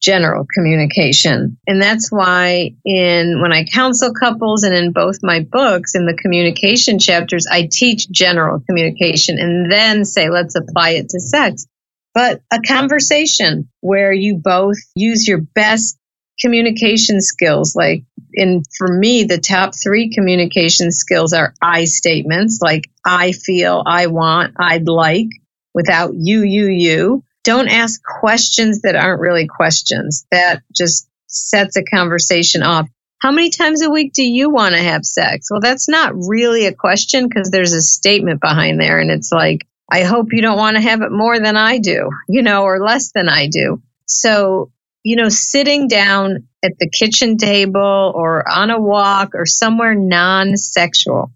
general 0.03 0.49
communication. 0.53 1.57
And 1.69 1.81
that's 1.81 2.11
why 2.11 2.75
in 2.85 3.41
when 3.41 3.53
I 3.53 3.67
counsel 3.73 4.13
couples 4.13 4.65
and 4.65 4.75
in 4.75 4.91
both 4.91 5.19
my 5.23 5.47
books 5.49 5.95
in 5.95 6.07
the 6.07 6.15
communication 6.21 6.99
chapters 6.99 7.47
I 7.49 7.69
teach 7.71 8.11
general 8.11 8.59
communication 8.59 9.39
and 9.39 9.71
then 9.71 10.05
say 10.05 10.29
let's 10.29 10.57
apply 10.57 10.91
it 10.95 11.11
to 11.11 11.21
sex. 11.21 11.67
But 12.13 12.41
a 12.51 12.59
conversation 12.59 13.69
where 13.79 14.13
you 14.13 14.41
both 14.43 14.79
use 14.97 15.29
your 15.29 15.43
best 15.55 15.97
communication 16.41 17.21
skills 17.21 17.77
like 17.77 18.03
in 18.33 18.63
for 18.77 18.89
me 18.89 19.25
the 19.25 19.39
top 19.39 19.75
3 19.75 20.15
communication 20.15 20.91
skills 20.91 21.33
are 21.33 21.55
I 21.61 21.85
statements 21.85 22.61
like 22.63 22.91
I 23.05 23.33
feel, 23.33 23.83
I 23.87 24.07
want, 24.07 24.55
I'd 24.59 24.89
like 24.89 25.29
without 25.75 26.13
you 26.15 26.43
you 26.43 26.67
you 26.67 27.25
don't 27.45 27.69
ask 27.69 28.01
questions 28.03 28.83
that 28.83 28.97
aren't 28.97 29.21
really 29.21 29.47
questions. 29.47 30.27
That 30.31 30.63
just 30.77 31.09
sets 31.27 31.77
a 31.77 31.83
conversation 31.83 32.63
off. 32.63 32.89
How 33.21 33.33
many 33.33 33.51
times 33.51 33.83
a 33.83 33.91
week 33.91 34.13
do 34.13 34.23
you 34.23 34.51
want 34.51 34.75
to 34.75 34.81
have 34.81 35.05
sex? 35.05 35.51
Well, 35.51 35.61
that's 35.61 35.89
not 35.89 36.13
really 36.15 36.67
a 36.67 36.75
question 36.75 37.29
because 37.29 37.51
there's 37.51 37.73
a 37.73 37.83
statement 37.83 38.41
behind 38.41 38.81
there. 38.81 38.99
And 38.99 39.11
it's 39.11 39.31
like, 39.31 39.67
I 39.91 40.05
hope 40.05 40.33
you 40.33 40.43
don't 40.43 40.57
want 40.57 40.77
to 40.77 40.83
have 40.83 41.03
it 41.03 41.13
more 41.13 41.39
than 41.39 41.57
I 41.57 41.79
do, 41.79 42.11
you 42.29 42.43
know, 42.43 42.63
or 42.63 42.81
less 42.81 43.13
than 43.13 43.29
I 43.29 43.49
do. 43.49 43.83
So, 44.07 44.71
you 45.03 45.17
know, 45.17 45.29
sitting 45.29 45.89
down 45.89 46.49
at 46.63 46.79
the 46.79 46.89
kitchen 46.89 47.37
table 47.37 48.13
or 48.15 48.47
on 48.49 48.71
a 48.71 48.81
walk 48.81 49.31
or 49.35 49.47
somewhere 49.47 49.95
non 49.95 50.57
sexual 50.57 51.33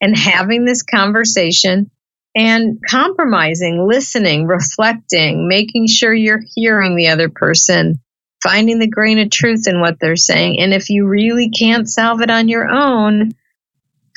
and 0.00 0.16
having 0.16 0.64
this 0.64 0.82
conversation 0.82 1.90
and 2.34 2.78
compromising, 2.88 3.86
listening, 3.86 4.46
reflecting, 4.46 5.48
making 5.48 5.86
sure 5.86 6.14
you're 6.14 6.42
hearing 6.54 6.96
the 6.96 7.08
other 7.08 7.28
person, 7.28 8.00
finding 8.42 8.78
the 8.78 8.88
grain 8.88 9.18
of 9.18 9.30
truth 9.30 9.68
in 9.68 9.80
what 9.80 9.98
they're 10.00 10.16
saying. 10.16 10.58
And 10.60 10.72
if 10.72 10.88
you 10.88 11.06
really 11.06 11.50
can't 11.50 11.88
solve 11.88 12.22
it 12.22 12.30
on 12.30 12.48
your 12.48 12.68
own, 12.68 13.32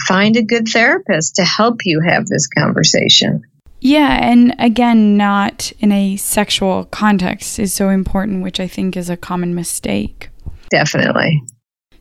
find 0.07 0.37
a 0.37 0.43
good 0.43 0.67
therapist 0.67 1.35
to 1.35 1.43
help 1.43 1.81
you 1.83 1.99
have 1.99 2.25
this 2.25 2.47
conversation. 2.47 3.43
Yeah, 3.85 4.17
and 4.19 4.55
again, 4.57 5.15
not 5.15 5.71
in 5.77 5.91
a 5.91 6.15
sexual 6.15 6.85
context 6.85 7.59
is 7.59 7.71
so 7.71 7.89
important, 7.89 8.41
which 8.41 8.59
I 8.59 8.67
think 8.67 8.97
is 8.97 9.11
a 9.11 9.15
common 9.15 9.53
mistake. 9.53 10.29
Definitely. 10.71 11.43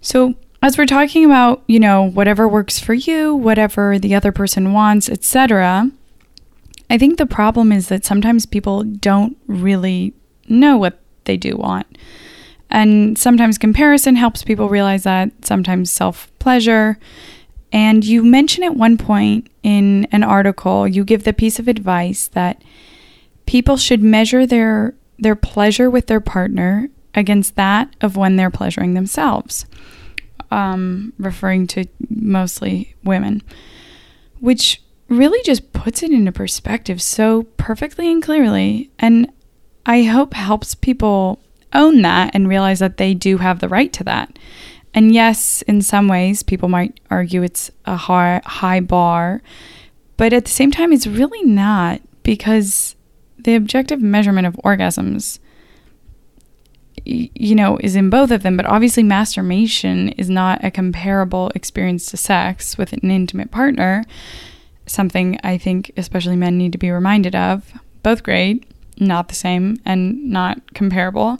So, 0.00 0.32
as 0.62 0.78
we're 0.78 0.86
talking 0.86 1.26
about, 1.26 1.62
you 1.66 1.78
know, 1.78 2.04
whatever 2.08 2.48
works 2.48 2.78
for 2.78 2.94
you, 2.94 3.34
whatever 3.34 3.98
the 3.98 4.14
other 4.14 4.32
person 4.32 4.72
wants, 4.72 5.10
etc., 5.10 5.90
I 6.88 6.96
think 6.96 7.18
the 7.18 7.26
problem 7.26 7.70
is 7.70 7.88
that 7.88 8.06
sometimes 8.06 8.46
people 8.46 8.82
don't 8.84 9.36
really 9.46 10.14
know 10.48 10.78
what 10.78 11.02
they 11.24 11.36
do 11.36 11.54
want. 11.54 11.98
And 12.70 13.18
sometimes 13.18 13.58
comparison 13.58 14.16
helps 14.16 14.42
people 14.42 14.70
realize 14.70 15.02
that, 15.02 15.32
sometimes 15.44 15.90
self 15.90 16.30
pleasure. 16.38 16.98
And 17.75 18.04
you 18.04 18.23
mention 18.25 18.62
at 18.62 18.76
one 18.76 18.97
point 18.97 19.50
in 19.64 20.04
an 20.12 20.23
article, 20.23 20.87
you 20.87 21.04
give 21.04 21.25
the 21.25 21.33
piece 21.33 21.59
of 21.59 21.66
advice 21.66 22.28
that 22.28 22.62
people 23.47 23.76
should 23.76 24.02
measure 24.02 24.47
their 24.47 24.95
their 25.19 25.35
pleasure 25.35 25.90
with 25.90 26.07
their 26.07 26.21
partner 26.21 26.88
against 27.14 27.57
that 27.57 27.95
of 28.00 28.16
when 28.16 28.37
they're 28.37 28.50
pleasuring 28.50 28.95
themselves, 28.95 29.66
um, 30.50 31.12
referring 31.19 31.66
to 31.69 31.85
mostly 32.09 32.95
women, 33.04 33.43
which 34.40 34.81
really 35.09 35.43
just 35.43 35.73
puts 35.73 36.02
it 36.02 36.11
into 36.11 36.33
perspective 36.33 37.02
so 37.02 37.43
perfectly 37.57 38.11
and 38.11 38.23
clearly. 38.23 38.90
And 38.99 39.31
I 39.85 40.04
hope 40.04 40.35
helps 40.35 40.75
people 40.75 41.40
own 41.73 42.02
that 42.02 42.31
and 42.35 42.49
realize 42.49 42.78
that 42.78 42.97
they 42.99 43.14
do 43.14 43.38
have 43.38 43.59
the 43.59 43.69
right 43.69 43.93
to 43.95 44.04
that. 44.04 44.38
And 44.94 45.12
yes, 45.12 45.62
in 45.62 45.82
some 45.82 46.08
ways, 46.08 46.42
people 46.42 46.68
might 46.68 47.00
argue 47.10 47.42
it's 47.42 47.70
a 47.84 47.96
high, 47.96 48.40
high 48.44 48.80
bar, 48.80 49.42
but 50.16 50.32
at 50.32 50.44
the 50.44 50.50
same 50.50 50.70
time, 50.70 50.92
it's 50.92 51.06
really 51.06 51.42
not 51.42 52.00
because 52.22 52.94
the 53.36 53.56
objective 53.56 54.00
measurement 54.00 54.46
of 54.46 54.54
orgasms, 54.64 55.40
you 57.04 57.54
know, 57.56 57.76
is 57.78 57.96
in 57.96 58.08
both 58.08 58.30
of 58.30 58.44
them. 58.44 58.56
But 58.56 58.66
obviously, 58.66 59.02
masturbation 59.02 60.10
is 60.10 60.30
not 60.30 60.64
a 60.64 60.70
comparable 60.70 61.50
experience 61.56 62.06
to 62.06 62.16
sex 62.16 62.78
with 62.78 62.92
an 62.92 63.10
intimate 63.10 63.50
partner 63.50 64.04
something 64.86 65.38
I 65.42 65.58
think 65.58 65.92
especially 65.96 66.36
men 66.36 66.58
need 66.58 66.72
to 66.72 66.78
be 66.78 66.90
reminded 66.90 67.34
of. 67.34 67.72
Both 68.02 68.22
great, 68.22 68.64
not 68.98 69.28
the 69.28 69.34
same 69.34 69.78
and 69.84 70.30
not 70.30 70.74
comparable, 70.74 71.38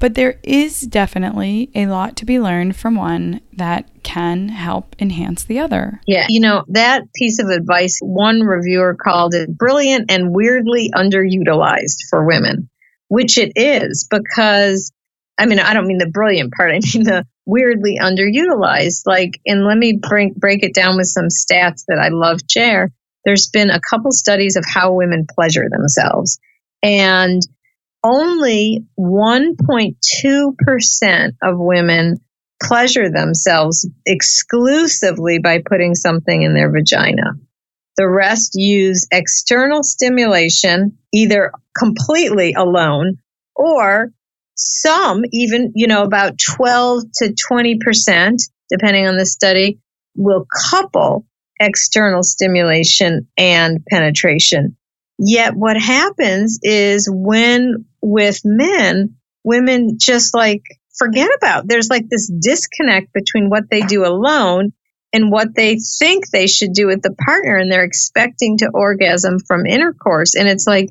but 0.00 0.14
there 0.14 0.40
is 0.42 0.80
definitely 0.80 1.70
a 1.74 1.86
lot 1.86 2.16
to 2.16 2.24
be 2.24 2.40
learned 2.40 2.74
from 2.74 2.96
one 2.96 3.40
that 3.52 3.88
can 4.02 4.48
help 4.48 4.96
enhance 4.98 5.44
the 5.44 5.60
other. 5.60 6.00
Yeah, 6.06 6.26
you 6.28 6.40
know, 6.40 6.64
that 6.68 7.02
piece 7.14 7.38
of 7.38 7.48
advice, 7.50 8.00
one 8.00 8.40
reviewer 8.40 8.96
called 9.00 9.34
it 9.34 9.56
brilliant 9.56 10.10
and 10.10 10.34
weirdly 10.34 10.90
underutilized 10.92 12.08
for 12.08 12.26
women, 12.26 12.68
which 13.08 13.38
it 13.38 13.52
is 13.54 14.08
because 14.10 14.90
I 15.38 15.46
mean, 15.46 15.58
I 15.58 15.72
don't 15.72 15.86
mean 15.86 15.98
the 15.98 16.06
brilliant 16.06 16.52
part. 16.52 16.70
I 16.74 16.80
mean 16.80 17.04
the 17.04 17.26
weirdly 17.46 17.98
underutilized. 18.00 19.02
Like, 19.06 19.40
and 19.46 19.64
let 19.64 19.76
me 19.76 19.98
break 20.00 20.34
break 20.34 20.62
it 20.62 20.74
down 20.74 20.96
with 20.96 21.06
some 21.06 21.28
stats 21.28 21.84
that 21.88 21.98
I 22.00 22.08
love 22.08 22.40
share. 22.50 22.90
There's 23.24 23.48
been 23.48 23.70
a 23.70 23.80
couple 23.80 24.12
studies 24.12 24.56
of 24.56 24.64
how 24.66 24.94
women 24.94 25.26
pleasure 25.28 25.68
themselves. 25.70 26.38
And 26.82 27.42
only 28.02 28.84
1.2% 28.98 31.32
of 31.42 31.58
women 31.58 32.20
pleasure 32.62 33.10
themselves 33.10 33.88
exclusively 34.06 35.38
by 35.38 35.62
putting 35.64 35.94
something 35.94 36.42
in 36.42 36.54
their 36.54 36.70
vagina. 36.70 37.32
The 37.96 38.08
rest 38.08 38.52
use 38.54 39.06
external 39.10 39.82
stimulation, 39.82 40.98
either 41.12 41.52
completely 41.76 42.54
alone 42.54 43.18
or 43.54 44.12
some, 44.54 45.22
even, 45.32 45.72
you 45.74 45.86
know, 45.86 46.02
about 46.02 46.38
12 46.38 47.02
to 47.16 47.34
20%, 47.52 48.36
depending 48.70 49.06
on 49.06 49.16
the 49.16 49.26
study, 49.26 49.80
will 50.14 50.46
couple 50.70 51.26
external 51.58 52.22
stimulation 52.22 53.26
and 53.36 53.84
penetration. 53.90 54.76
Yet 55.22 55.54
what 55.54 55.78
happens 55.78 56.58
is 56.62 57.06
when 57.10 57.84
with 58.00 58.40
men, 58.42 59.16
women 59.44 59.98
just 60.00 60.34
like 60.34 60.62
forget 60.96 61.28
about. 61.36 61.68
There's 61.68 61.90
like 61.90 62.08
this 62.08 62.30
disconnect 62.30 63.12
between 63.12 63.50
what 63.50 63.64
they 63.70 63.82
do 63.82 64.06
alone 64.06 64.72
and 65.12 65.30
what 65.30 65.54
they 65.54 65.78
think 65.98 66.30
they 66.30 66.46
should 66.46 66.72
do 66.72 66.86
with 66.86 67.02
the 67.02 67.14
partner 67.14 67.58
and 67.58 67.70
they're 67.70 67.84
expecting 67.84 68.58
to 68.58 68.70
orgasm 68.72 69.38
from 69.40 69.66
intercourse 69.66 70.36
and 70.36 70.48
it's 70.48 70.66
like 70.66 70.88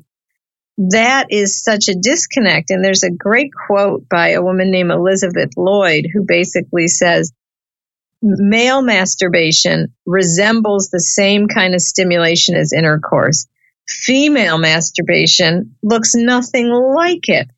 that 0.76 1.26
is 1.30 1.62
such 1.62 1.88
a 1.88 1.94
disconnect 1.94 2.70
and 2.70 2.84
there's 2.84 3.02
a 3.02 3.10
great 3.10 3.50
quote 3.66 4.08
by 4.08 4.30
a 4.30 4.42
woman 4.42 4.70
named 4.70 4.90
Elisabeth 4.90 5.50
Lloyd 5.56 6.06
who 6.12 6.24
basically 6.26 6.86
says 6.86 7.32
male 8.22 8.82
masturbation 8.82 9.94
resembles 10.06 10.90
the 10.90 11.00
same 11.00 11.48
kind 11.48 11.74
of 11.74 11.80
stimulation 11.80 12.56
as 12.56 12.72
intercourse 12.72 13.46
female 13.90 14.58
masturbation 14.58 15.74
looks 15.82 16.14
nothing 16.14 16.68
like 16.68 17.28
it 17.28 17.48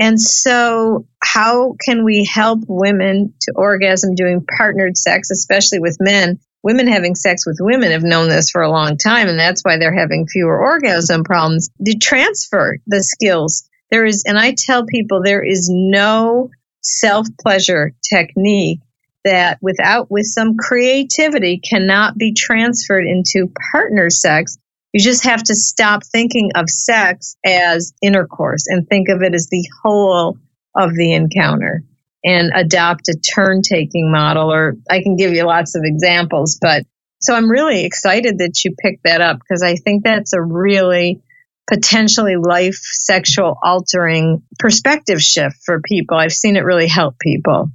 and 0.00 0.18
so, 0.18 1.06
how 1.22 1.76
can 1.84 2.04
we 2.04 2.24
help 2.24 2.60
women 2.66 3.34
to 3.42 3.52
orgasm 3.54 4.14
doing 4.14 4.42
partnered 4.56 4.96
sex, 4.96 5.30
especially 5.30 5.78
with 5.78 5.98
men? 6.00 6.40
Women 6.62 6.88
having 6.88 7.14
sex 7.14 7.44
with 7.46 7.58
women 7.60 7.90
have 7.90 8.02
known 8.02 8.30
this 8.30 8.48
for 8.48 8.62
a 8.62 8.70
long 8.70 8.96
time, 8.96 9.28
and 9.28 9.38
that's 9.38 9.60
why 9.62 9.76
they're 9.76 9.96
having 9.96 10.26
fewer 10.26 10.58
orgasm 10.58 11.22
problems. 11.22 11.68
To 11.84 11.98
transfer 11.98 12.78
the 12.86 13.02
skills, 13.02 13.68
there 13.90 14.06
is, 14.06 14.24
and 14.26 14.38
I 14.38 14.54
tell 14.56 14.86
people 14.86 15.20
there 15.22 15.44
is 15.44 15.68
no 15.70 16.48
self 16.80 17.26
pleasure 17.38 17.92
technique 18.02 18.80
that 19.24 19.58
without 19.60 20.10
with 20.10 20.24
some 20.24 20.56
creativity 20.56 21.60
cannot 21.60 22.16
be 22.16 22.32
transferred 22.32 23.04
into 23.04 23.52
partner 23.70 24.08
sex 24.08 24.56
you 24.92 25.00
just 25.00 25.24
have 25.24 25.42
to 25.44 25.54
stop 25.54 26.04
thinking 26.04 26.50
of 26.54 26.68
sex 26.68 27.36
as 27.44 27.92
intercourse 28.02 28.66
and 28.66 28.88
think 28.88 29.08
of 29.08 29.22
it 29.22 29.34
as 29.34 29.48
the 29.48 29.64
whole 29.82 30.36
of 30.74 30.94
the 30.94 31.12
encounter 31.12 31.84
and 32.24 32.52
adopt 32.54 33.08
a 33.08 33.14
turn 33.14 33.62
taking 33.62 34.10
model. 34.10 34.52
Or 34.52 34.74
I 34.90 35.02
can 35.02 35.16
give 35.16 35.32
you 35.32 35.44
lots 35.44 35.76
of 35.76 35.82
examples, 35.84 36.58
but 36.60 36.84
so 37.20 37.34
I'm 37.34 37.50
really 37.50 37.84
excited 37.84 38.38
that 38.38 38.64
you 38.64 38.74
picked 38.78 39.04
that 39.04 39.20
up 39.20 39.38
because 39.38 39.62
I 39.62 39.76
think 39.76 40.04
that's 40.04 40.32
a 40.32 40.40
really 40.40 41.22
potentially 41.70 42.36
life 42.36 42.78
sexual 42.82 43.56
altering 43.62 44.42
perspective 44.58 45.20
shift 45.20 45.56
for 45.64 45.80
people. 45.80 46.16
I've 46.16 46.32
seen 46.32 46.56
it 46.56 46.64
really 46.64 46.88
help 46.88 47.18
people. 47.20 47.70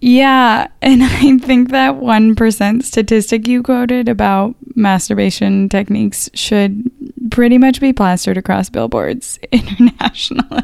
Yeah. 0.00 0.68
And 0.82 1.02
I 1.02 1.38
think 1.38 1.70
that 1.70 1.94
1% 1.94 2.82
statistic 2.82 3.46
you 3.46 3.62
quoted 3.62 4.08
about 4.08 4.54
masturbation 4.74 5.68
techniques 5.68 6.30
should 6.34 6.90
pretty 7.30 7.58
much 7.58 7.80
be 7.80 7.92
plastered 7.92 8.38
across 8.38 8.70
billboards 8.70 9.38
internationally. 9.52 10.62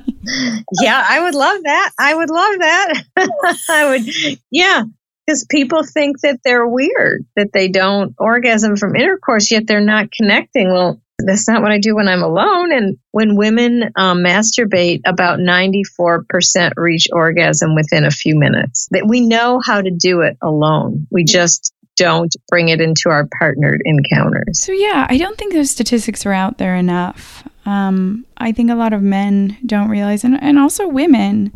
Yeah, 0.80 1.04
I 1.08 1.20
would 1.20 1.34
love 1.34 1.62
that. 1.64 1.90
I 1.98 2.14
would 2.14 2.30
love 2.30 2.58
that. 2.58 3.04
I 3.68 3.88
would, 3.90 4.38
yeah, 4.50 4.84
because 5.26 5.44
people 5.50 5.82
think 5.84 6.20
that 6.20 6.40
they're 6.44 6.66
weird, 6.66 7.26
that 7.36 7.52
they 7.52 7.68
don't 7.68 8.14
orgasm 8.18 8.76
from 8.76 8.96
intercourse, 8.96 9.50
yet 9.50 9.66
they're 9.66 9.80
not 9.80 10.10
connecting. 10.12 10.72
Well, 10.72 11.01
that's 11.26 11.48
not 11.48 11.62
what 11.62 11.72
I 11.72 11.78
do 11.78 11.94
when 11.94 12.08
I'm 12.08 12.22
alone. 12.22 12.72
And 12.72 12.98
when 13.10 13.36
women 13.36 13.90
um, 13.96 14.18
masturbate, 14.18 15.00
about 15.06 15.38
94% 15.38 16.72
reach 16.76 17.08
orgasm 17.12 17.74
within 17.74 18.04
a 18.04 18.10
few 18.10 18.38
minutes. 18.38 18.88
That 18.90 19.06
we 19.06 19.20
know 19.20 19.60
how 19.64 19.80
to 19.80 19.90
do 19.90 20.20
it 20.22 20.36
alone. 20.42 21.06
We 21.10 21.24
just 21.24 21.74
don't 21.96 22.34
bring 22.48 22.68
it 22.68 22.80
into 22.80 23.10
our 23.10 23.28
partnered 23.38 23.82
encounters. 23.84 24.60
So, 24.60 24.72
yeah, 24.72 25.06
I 25.08 25.18
don't 25.18 25.36
think 25.36 25.52
those 25.52 25.70
statistics 25.70 26.24
are 26.24 26.32
out 26.32 26.58
there 26.58 26.74
enough. 26.74 27.46
Um, 27.66 28.26
I 28.38 28.52
think 28.52 28.70
a 28.70 28.74
lot 28.74 28.92
of 28.92 29.02
men 29.02 29.58
don't 29.64 29.88
realize, 29.88 30.24
and, 30.24 30.42
and 30.42 30.58
also 30.58 30.88
women. 30.88 31.52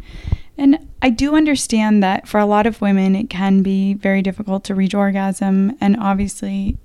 And 0.58 0.78
I 1.02 1.10
do 1.10 1.34
understand 1.34 2.02
that 2.02 2.28
for 2.28 2.38
a 2.38 2.46
lot 2.46 2.66
of 2.66 2.80
women, 2.80 3.14
it 3.14 3.28
can 3.28 3.62
be 3.62 3.94
very 3.94 4.22
difficult 4.22 4.64
to 4.64 4.74
reach 4.74 4.94
orgasm. 4.94 5.76
And 5.80 5.96
obviously, 5.98 6.78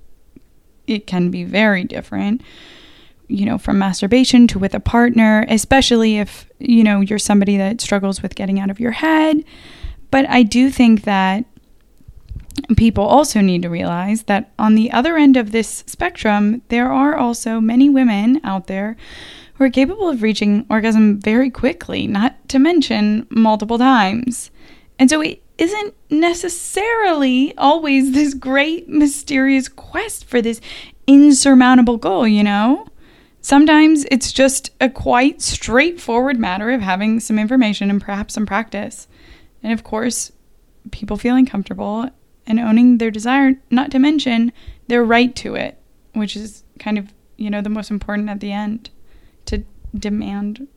it 0.86 1.06
can 1.06 1.30
be 1.30 1.44
very 1.44 1.84
different 1.84 2.42
you 3.28 3.46
know 3.46 3.58
from 3.58 3.78
masturbation 3.78 4.46
to 4.46 4.58
with 4.58 4.74
a 4.74 4.80
partner 4.80 5.46
especially 5.48 6.18
if 6.18 6.46
you 6.58 6.84
know 6.84 7.00
you're 7.00 7.18
somebody 7.18 7.56
that 7.56 7.80
struggles 7.80 8.22
with 8.22 8.34
getting 8.34 8.60
out 8.60 8.70
of 8.70 8.80
your 8.80 8.92
head. 8.92 9.44
But 10.10 10.28
i 10.28 10.42
do 10.42 10.70
think 10.70 11.04
that 11.04 11.46
people 12.76 13.04
also 13.04 13.40
need 13.40 13.62
to 13.62 13.70
realize 13.70 14.24
that 14.24 14.52
on 14.58 14.74
the 14.74 14.90
other 14.92 15.16
end 15.16 15.36
of 15.36 15.52
this 15.52 15.82
spectrum 15.86 16.62
there 16.68 16.92
are 16.92 17.16
also 17.16 17.60
many 17.60 17.88
women 17.88 18.40
out 18.44 18.66
there 18.66 18.96
who 19.54 19.64
are 19.64 19.70
capable 19.70 20.08
of 20.08 20.22
reaching 20.22 20.66
orgasm 20.68 21.18
very 21.18 21.50
quickly 21.50 22.06
not 22.06 22.36
to 22.48 22.58
mention 22.58 23.26
multiple 23.30 23.78
times 23.78 24.50
and 25.02 25.10
so 25.10 25.20
it 25.20 25.42
isn't 25.58 25.94
necessarily 26.10 27.56
always 27.58 28.12
this 28.12 28.34
great 28.34 28.88
mysterious 28.88 29.66
quest 29.66 30.24
for 30.26 30.40
this 30.40 30.60
insurmountable 31.08 31.96
goal, 31.96 32.24
you 32.24 32.44
know? 32.44 32.86
Sometimes 33.40 34.06
it's 34.12 34.30
just 34.30 34.70
a 34.80 34.88
quite 34.88 35.42
straightforward 35.42 36.38
matter 36.38 36.70
of 36.70 36.82
having 36.82 37.18
some 37.18 37.36
information 37.36 37.90
and 37.90 38.00
perhaps 38.00 38.34
some 38.34 38.46
practice. 38.46 39.08
And 39.60 39.72
of 39.72 39.82
course, 39.82 40.30
people 40.92 41.16
feeling 41.16 41.46
comfortable 41.46 42.08
and 42.46 42.60
owning 42.60 42.98
their 42.98 43.10
desire, 43.10 43.54
not 43.72 43.90
to 43.90 43.98
mention 43.98 44.52
their 44.86 45.02
right 45.02 45.34
to 45.34 45.56
it, 45.56 45.80
which 46.12 46.36
is 46.36 46.62
kind 46.78 46.96
of, 46.96 47.12
you 47.36 47.50
know, 47.50 47.60
the 47.60 47.68
most 47.68 47.90
important 47.90 48.28
at 48.28 48.38
the 48.38 48.52
end 48.52 48.90
to 49.46 49.64
demand 49.98 50.68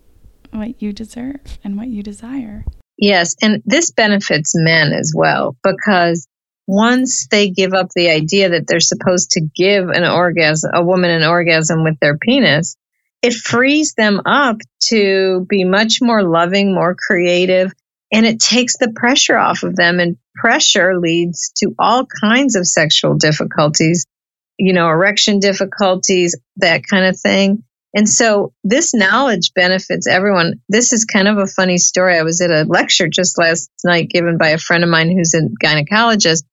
what 0.50 0.82
you 0.82 0.92
deserve 0.92 1.60
and 1.64 1.78
what 1.78 1.90
you 1.90 2.02
desire. 2.02 2.66
Yes, 2.98 3.36
and 3.42 3.62
this 3.66 3.92
benefits 3.92 4.54
men 4.56 4.94
as 4.94 5.14
well 5.16 5.58
because 5.64 6.28
once 6.68 7.28
they 7.28 7.50
give 7.50 7.74
up 7.74 7.90
the 7.96 8.10
idea 8.10 8.50
that 8.50 8.66
they're 8.68 8.80
supposed 8.80 9.32
to 9.32 9.42
give 9.56 9.90
an 9.90 10.04
orgasm, 10.06 10.72
a 10.74 10.84
woman 10.84 11.12
an 11.12 11.24
orgasm 11.24 11.84
with 11.84 12.00
their 12.00 12.18
penis, 12.18 12.76
it 13.22 13.34
frees 13.34 13.94
them 13.96 14.22
up 14.26 14.58
to 14.90 15.46
be 15.50 15.64
much 15.64 16.00
more 16.02 16.24
loving, 16.24 16.74
more 16.74 16.96
creative, 16.96 17.72
and 18.12 18.26
it 18.26 18.40
takes 18.40 18.78
the 18.78 18.94
pressure 18.96 19.38
off 19.38 19.64
of 19.64 19.76
them. 19.76 20.00
And 20.00 20.18
pressure 20.36 21.00
leads 21.00 21.52
to 21.58 21.74
all 21.78 22.06
kinds 22.06 22.56
of 22.56 22.68
sexual 22.68 23.16
difficulties, 23.16 24.06
you 24.58 24.74
know, 24.74 24.88
erection 24.90 25.40
difficulties, 25.40 26.40
that 26.58 26.84
kind 26.88 27.06
of 27.06 27.20
thing. 27.20 27.64
And 27.96 28.10
so 28.10 28.54
this 28.66 28.94
knowledge 28.94 29.54
benefits 29.56 30.06
everyone. 30.06 30.56
This 30.68 30.92
is 30.92 31.06
kind 31.06 31.30
of 31.30 31.38
a 31.38 31.48
funny 31.48 31.78
story. 31.78 32.18
I 32.18 32.24
was 32.24 32.42
at 32.42 32.52
a 32.52 32.66
lecture 32.66 33.08
just 33.08 33.40
last 33.40 33.72
night 33.86 34.10
given 34.10 34.38
by 34.38 34.50
a 34.50 34.58
friend 34.58 34.84
of 34.84 34.90
mine 34.90 35.16
who's 35.16 35.34
a 35.34 35.48
gynecologist. 35.66 36.44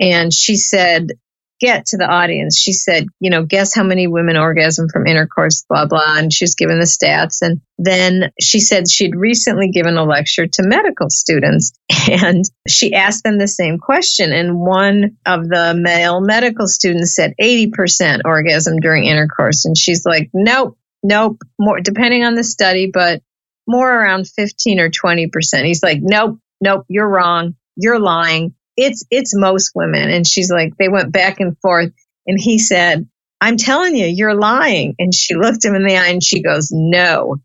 And 0.00 0.32
she 0.32 0.56
said, 0.56 1.12
get 1.60 1.86
to 1.86 1.98
the 1.98 2.06
audience. 2.06 2.58
She 2.58 2.72
said, 2.72 3.06
you 3.20 3.30
know, 3.30 3.44
guess 3.44 3.74
how 3.74 3.84
many 3.84 4.06
women 4.06 4.36
orgasm 4.36 4.88
from 4.88 5.06
intercourse, 5.06 5.64
blah, 5.68 5.86
blah. 5.86 6.16
And 6.16 6.32
she 6.32 6.44
was 6.44 6.54
given 6.54 6.78
the 6.78 6.86
stats. 6.86 7.42
And 7.42 7.60
then 7.78 8.32
she 8.40 8.60
said 8.60 8.90
she'd 8.90 9.14
recently 9.14 9.70
given 9.70 9.96
a 9.96 10.04
lecture 10.04 10.46
to 10.46 10.62
medical 10.62 11.10
students 11.10 11.72
and 12.10 12.44
she 12.66 12.94
asked 12.94 13.22
them 13.22 13.38
the 13.38 13.46
same 13.46 13.78
question. 13.78 14.32
And 14.32 14.58
one 14.58 15.18
of 15.26 15.48
the 15.48 15.74
male 15.76 16.20
medical 16.20 16.66
students 16.66 17.14
said 17.14 17.34
80% 17.40 18.22
orgasm 18.24 18.80
during 18.80 19.04
intercourse. 19.04 19.66
And 19.66 19.76
she's 19.76 20.04
like, 20.06 20.30
nope, 20.32 20.78
nope, 21.02 21.38
more, 21.58 21.80
depending 21.80 22.24
on 22.24 22.34
the 22.34 22.44
study, 22.44 22.90
but 22.92 23.22
more 23.66 23.90
around 23.90 24.28
15 24.28 24.80
or 24.80 24.90
20%. 24.90 25.64
He's 25.64 25.82
like, 25.82 25.98
nope, 26.00 26.38
nope, 26.60 26.84
you're 26.88 27.08
wrong. 27.08 27.54
You're 27.76 28.00
lying. 28.00 28.54
It's 28.76 29.04
it's 29.10 29.36
most 29.36 29.72
women. 29.74 30.10
And 30.10 30.26
she's 30.26 30.50
like 30.50 30.76
they 30.76 30.88
went 30.88 31.12
back 31.12 31.40
and 31.40 31.58
forth. 31.58 31.92
And 32.26 32.40
he 32.40 32.58
said 32.58 33.08
i'm 33.40 33.56
telling 33.56 33.96
you 33.96 34.06
you're 34.06 34.34
lying. 34.34 34.94
And 34.98 35.14
she 35.14 35.34
looked 35.34 35.64
him 35.64 35.74
in 35.74 35.84
the 35.84 35.96
eye 35.96 36.08
and 36.08 36.22
she 36.22 36.42
goes 36.42 36.68
no 36.70 37.36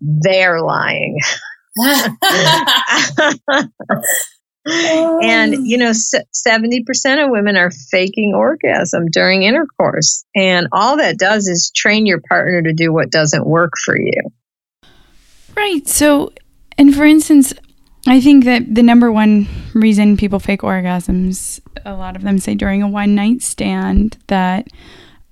they're 0.00 0.60
lying 0.60 1.18
and 4.66 5.54
um. 5.54 5.64
you 5.64 5.76
know 5.76 5.90
70% 5.90 7.24
of 7.24 7.30
women 7.30 7.56
are 7.56 7.70
faking 7.70 8.34
orgasm 8.34 9.06
during 9.06 9.42
intercourse 9.42 10.24
and 10.34 10.68
all 10.72 10.98
that 10.98 11.18
does 11.18 11.48
is 11.48 11.72
train 11.74 12.06
your 12.06 12.20
partner 12.20 12.62
to 12.62 12.72
do 12.72 12.92
what 12.92 13.10
doesn't 13.10 13.46
work 13.46 13.72
for 13.84 13.98
you 13.98 14.32
Right. 15.56 15.86
So, 15.86 16.32
and 16.78 16.94
for 16.94 17.04
instance, 17.04 17.52
I 18.06 18.20
think 18.20 18.44
that 18.44 18.74
the 18.74 18.82
number 18.82 19.12
one 19.12 19.46
reason 19.74 20.16
people 20.16 20.38
fake 20.38 20.62
orgasms, 20.62 21.60
a 21.84 21.94
lot 21.94 22.16
of 22.16 22.22
them 22.22 22.38
say 22.38 22.54
during 22.54 22.82
a 22.82 22.88
one 22.88 23.14
night 23.14 23.42
stand 23.42 24.18
that, 24.26 24.68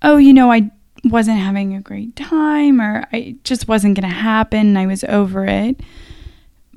oh, 0.02 0.18
you 0.18 0.32
know, 0.32 0.52
I 0.52 0.70
wasn't 1.04 1.38
having 1.38 1.74
a 1.74 1.80
great 1.80 2.14
time 2.16 2.80
or 2.80 3.06
I 3.12 3.36
just 3.44 3.66
wasn't 3.66 3.98
going 3.98 4.08
to 4.08 4.14
happen. 4.14 4.76
I 4.76 4.86
was 4.86 5.02
over 5.04 5.46
it. 5.46 5.80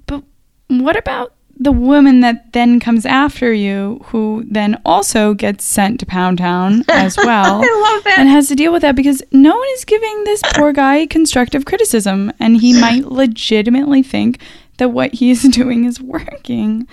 But 0.08 0.24
what 0.68 0.98
about 0.98 1.34
the 1.56 1.72
woman 1.72 2.22
that 2.22 2.52
then 2.54 2.80
comes 2.80 3.06
after 3.06 3.54
you, 3.54 4.02
who 4.06 4.44
then 4.50 4.82
also 4.86 5.34
gets 5.34 5.64
sent 5.64 6.00
to 6.00 6.06
Pound 6.06 6.40
Town 6.40 6.84
as 6.90 7.16
well, 7.16 7.62
I 7.64 7.92
love 7.94 8.04
that. 8.06 8.16
and 8.18 8.28
has 8.30 8.48
to 8.48 8.56
deal 8.56 8.72
with 8.74 8.82
that 8.82 8.96
because 8.96 9.22
no 9.32 9.56
one 9.56 9.68
is 9.74 9.86
giving 9.86 10.24
this 10.24 10.42
poor 10.54 10.74
guy 10.74 11.06
constructive 11.06 11.66
criticism, 11.66 12.32
and 12.40 12.60
he 12.60 12.80
might 12.80 13.06
legitimately 13.12 14.02
think 14.04 14.40
that 14.78 14.90
what 14.90 15.14
he 15.14 15.30
is 15.30 15.44
doing 15.52 15.86
is 15.86 16.02
working. 16.02 16.88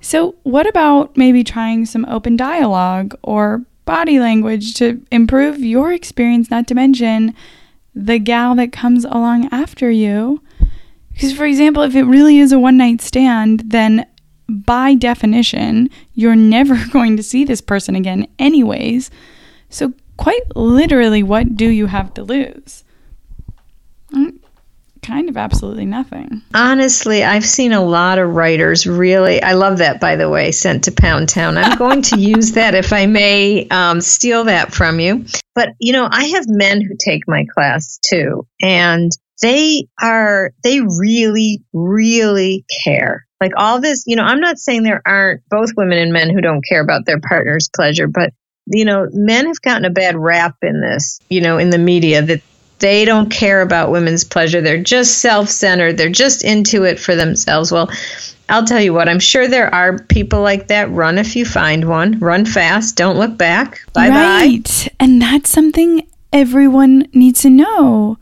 So, 0.00 0.34
what 0.44 0.66
about 0.66 1.16
maybe 1.16 1.44
trying 1.44 1.84
some 1.84 2.06
open 2.06 2.36
dialogue 2.36 3.14
or 3.22 3.62
body 3.84 4.18
language 4.18 4.74
to 4.74 5.04
improve 5.10 5.58
your 5.58 5.92
experience, 5.92 6.50
not 6.50 6.66
to 6.68 6.74
mention 6.74 7.34
the 7.94 8.18
gal 8.18 8.54
that 8.54 8.72
comes 8.72 9.04
along 9.04 9.48
after 9.52 9.90
you? 9.90 10.40
Because, 11.20 11.36
for 11.36 11.44
example, 11.44 11.82
if 11.82 11.94
it 11.94 12.04
really 12.04 12.38
is 12.38 12.50
a 12.50 12.58
one 12.58 12.78
night 12.78 13.02
stand, 13.02 13.60
then 13.66 14.06
by 14.48 14.94
definition, 14.94 15.90
you're 16.14 16.34
never 16.34 16.82
going 16.92 17.18
to 17.18 17.22
see 17.22 17.44
this 17.44 17.60
person 17.60 17.94
again, 17.94 18.26
anyways. 18.38 19.10
So, 19.68 19.92
quite 20.16 20.56
literally, 20.56 21.22
what 21.22 21.58
do 21.58 21.68
you 21.68 21.88
have 21.88 22.14
to 22.14 22.22
lose? 22.22 22.84
Mm, 24.14 24.38
kind 25.02 25.28
of 25.28 25.36
absolutely 25.36 25.84
nothing. 25.84 26.40
Honestly, 26.54 27.22
I've 27.22 27.44
seen 27.44 27.74
a 27.74 27.84
lot 27.84 28.18
of 28.18 28.34
writers 28.34 28.86
really. 28.86 29.42
I 29.42 29.52
love 29.52 29.76
that, 29.76 30.00
by 30.00 30.16
the 30.16 30.30
way, 30.30 30.52
sent 30.52 30.84
to 30.84 30.90
Pound 30.90 31.28
Town. 31.28 31.58
I'm 31.58 31.76
going 31.76 32.00
to 32.00 32.18
use 32.18 32.52
that 32.52 32.74
if 32.74 32.94
I 32.94 33.04
may 33.04 33.68
um, 33.68 34.00
steal 34.00 34.44
that 34.44 34.72
from 34.72 35.00
you. 35.00 35.26
But, 35.54 35.74
you 35.80 35.92
know, 35.92 36.08
I 36.10 36.24
have 36.28 36.46
men 36.48 36.80
who 36.80 36.94
take 36.98 37.28
my 37.28 37.44
class 37.54 37.98
too. 38.08 38.46
And 38.62 39.12
they 39.42 39.86
are, 40.00 40.52
they 40.62 40.80
really, 40.80 41.62
really 41.72 42.64
care. 42.84 43.26
Like 43.40 43.52
all 43.56 43.80
this, 43.80 44.04
you 44.06 44.16
know, 44.16 44.24
I'm 44.24 44.40
not 44.40 44.58
saying 44.58 44.82
there 44.82 45.02
aren't 45.06 45.42
both 45.48 45.70
women 45.76 45.98
and 45.98 46.12
men 46.12 46.30
who 46.30 46.40
don't 46.40 46.64
care 46.68 46.82
about 46.82 47.06
their 47.06 47.20
partner's 47.20 47.70
pleasure, 47.74 48.06
but, 48.06 48.32
you 48.66 48.84
know, 48.84 49.08
men 49.12 49.46
have 49.46 49.60
gotten 49.62 49.86
a 49.86 49.90
bad 49.90 50.16
rap 50.16 50.56
in 50.62 50.80
this, 50.80 51.18
you 51.30 51.40
know, 51.40 51.56
in 51.56 51.70
the 51.70 51.78
media 51.78 52.20
that 52.20 52.42
they 52.80 53.04
don't 53.04 53.30
care 53.30 53.62
about 53.62 53.90
women's 53.90 54.24
pleasure. 54.24 54.60
They're 54.60 54.82
just 54.82 55.18
self 55.18 55.48
centered. 55.48 55.96
They're 55.96 56.10
just 56.10 56.44
into 56.44 56.84
it 56.84 56.98
for 56.98 57.14
themselves. 57.14 57.72
Well, 57.72 57.90
I'll 58.48 58.64
tell 58.64 58.80
you 58.80 58.92
what, 58.92 59.08
I'm 59.08 59.20
sure 59.20 59.46
there 59.46 59.72
are 59.72 59.98
people 59.98 60.42
like 60.42 60.68
that. 60.68 60.90
Run 60.90 61.18
if 61.18 61.36
you 61.36 61.44
find 61.46 61.88
one. 61.88 62.18
Run 62.18 62.44
fast. 62.44 62.96
Don't 62.96 63.16
look 63.16 63.36
back. 63.36 63.80
Bye 63.92 64.08
bye. 64.08 64.14
Right. 64.14 64.88
And 64.98 65.22
that's 65.22 65.50
something 65.50 66.06
everyone 66.32 67.08
needs 67.12 67.42
to 67.42 67.50
know. 67.50 68.18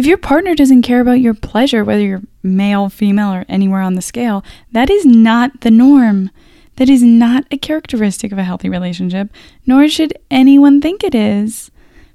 If 0.00 0.06
your 0.06 0.16
partner 0.16 0.54
doesn't 0.54 0.80
care 0.80 1.02
about 1.02 1.20
your 1.20 1.34
pleasure, 1.34 1.84
whether 1.84 2.00
you're 2.00 2.22
male, 2.42 2.88
female, 2.88 3.34
or 3.34 3.44
anywhere 3.50 3.82
on 3.82 3.96
the 3.96 4.00
scale, 4.00 4.42
that 4.72 4.88
is 4.88 5.04
not 5.04 5.60
the 5.60 5.70
norm. 5.70 6.30
That 6.76 6.88
is 6.88 7.02
not 7.02 7.44
a 7.50 7.58
characteristic 7.58 8.32
of 8.32 8.38
a 8.38 8.42
healthy 8.42 8.70
relationship, 8.70 9.28
nor 9.66 9.88
should 9.88 10.14
anyone 10.30 10.80
think 10.80 11.04
it 11.04 11.14
is. 11.14 11.70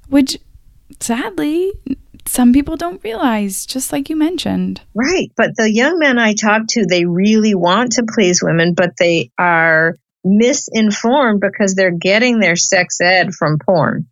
Which, 0.08 0.36
sadly, 0.98 1.74
some 2.24 2.52
people 2.52 2.76
don't 2.76 3.04
realize, 3.04 3.64
just 3.64 3.92
like 3.92 4.10
you 4.10 4.16
mentioned. 4.16 4.80
Right. 4.92 5.30
But 5.36 5.54
the 5.54 5.70
young 5.70 6.00
men 6.00 6.18
I 6.18 6.34
talk 6.34 6.62
to, 6.70 6.86
they 6.86 7.04
really 7.04 7.54
want 7.54 7.92
to 7.92 8.06
please 8.12 8.42
women, 8.42 8.74
but 8.74 8.96
they 8.98 9.30
are 9.38 9.94
misinformed 10.24 11.40
because 11.40 11.76
they're 11.76 11.92
getting 11.96 12.40
their 12.40 12.56
sex 12.56 13.00
ed 13.00 13.32
from 13.32 13.60
porn. 13.60 14.08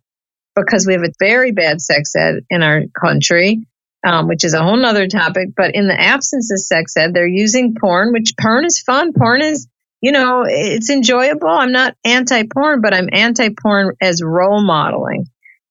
Because 0.55 0.85
we 0.87 0.93
have 0.93 1.03
a 1.03 1.11
very 1.19 1.51
bad 1.51 1.81
sex 1.81 2.15
ed 2.15 2.45
in 2.49 2.63
our 2.63 2.83
country, 2.99 3.67
um, 4.05 4.27
which 4.27 4.43
is 4.43 4.53
a 4.53 4.63
whole 4.63 4.77
nother 4.77 5.07
topic. 5.07 5.49
But 5.55 5.75
in 5.75 5.87
the 5.87 5.99
absence 5.99 6.51
of 6.51 6.59
sex 6.59 6.95
ed, 6.95 7.13
they're 7.13 7.27
using 7.27 7.75
porn, 7.79 8.13
which 8.13 8.33
porn 8.39 8.65
is 8.65 8.79
fun. 8.79 9.13
Porn 9.13 9.41
is, 9.41 9.67
you 10.01 10.11
know, 10.11 10.43
it's 10.47 10.89
enjoyable. 10.89 11.49
I'm 11.49 11.71
not 11.71 11.95
anti 12.05 12.43
porn, 12.43 12.81
but 12.81 12.93
I'm 12.93 13.09
anti 13.11 13.49
porn 13.49 13.95
as 14.01 14.21
role 14.23 14.61
modeling. 14.61 15.25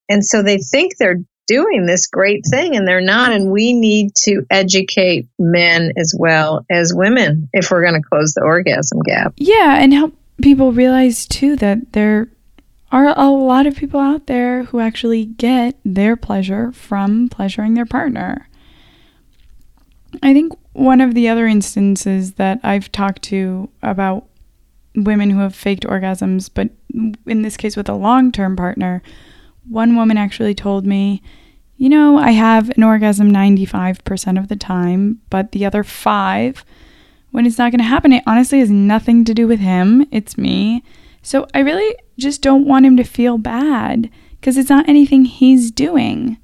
And 0.08 0.24
so 0.24 0.42
they 0.42 0.58
think 0.58 0.96
they're 0.96 1.22
doing 1.46 1.86
this 1.86 2.06
great 2.06 2.44
thing 2.48 2.76
and 2.76 2.86
they're 2.86 3.00
not. 3.00 3.32
And 3.32 3.50
we 3.50 3.72
need 3.72 4.12
to 4.24 4.44
educate 4.50 5.28
men 5.38 5.92
as 5.96 6.14
well 6.18 6.64
as 6.70 6.92
women 6.94 7.48
if 7.52 7.70
we're 7.70 7.82
going 7.82 8.00
to 8.00 8.08
close 8.08 8.34
the 8.34 8.42
orgasm 8.42 9.00
gap. 9.04 9.34
Yeah, 9.36 9.78
and 9.78 9.92
help 9.92 10.14
people 10.42 10.72
realize 10.72 11.26
too 11.26 11.56
that 11.56 11.92
there 11.92 12.28
are 12.94 13.12
a 13.16 13.28
lot 13.28 13.66
of 13.66 13.74
people 13.74 13.98
out 13.98 14.28
there 14.28 14.62
who 14.64 14.78
actually 14.78 15.24
get 15.24 15.76
their 15.84 16.14
pleasure 16.14 16.70
from 16.70 17.28
pleasuring 17.28 17.74
their 17.74 17.84
partner. 17.84 18.48
I 20.22 20.32
think 20.32 20.52
one 20.74 21.00
of 21.00 21.12
the 21.12 21.28
other 21.28 21.48
instances 21.48 22.34
that 22.34 22.60
I've 22.62 22.92
talked 22.92 23.22
to 23.22 23.68
about 23.82 24.28
women 24.94 25.30
who 25.30 25.40
have 25.40 25.56
faked 25.56 25.82
orgasms, 25.82 26.48
but 26.54 26.70
in 27.26 27.42
this 27.42 27.56
case 27.56 27.76
with 27.76 27.88
a 27.88 27.94
long 27.94 28.30
term 28.30 28.54
partner, 28.54 29.02
one 29.68 29.96
woman 29.96 30.16
actually 30.16 30.54
told 30.54 30.86
me, 30.86 31.20
you 31.76 31.88
know, 31.88 32.16
I 32.16 32.30
have 32.30 32.70
an 32.76 32.84
orgasm 32.84 33.32
95% 33.32 34.38
of 34.38 34.46
the 34.46 34.54
time, 34.54 35.20
but 35.30 35.50
the 35.50 35.66
other 35.66 35.82
five, 35.82 36.64
when 37.32 37.44
it's 37.44 37.58
not 37.58 37.72
going 37.72 37.80
to 37.80 37.84
happen, 37.84 38.12
it 38.12 38.22
honestly 38.24 38.60
has 38.60 38.70
nothing 38.70 39.24
to 39.24 39.34
do 39.34 39.48
with 39.48 39.58
him. 39.58 40.06
It's 40.12 40.38
me. 40.38 40.84
So 41.22 41.48
I 41.52 41.58
really 41.58 41.96
just 42.18 42.42
don't 42.42 42.66
want 42.66 42.86
him 42.86 42.96
to 42.96 43.04
feel 43.04 43.38
bad 43.38 44.10
because 44.40 44.56
it's 44.56 44.70
not 44.70 44.88
anything 44.88 45.24
he's 45.24 45.70
doing. 45.70 46.38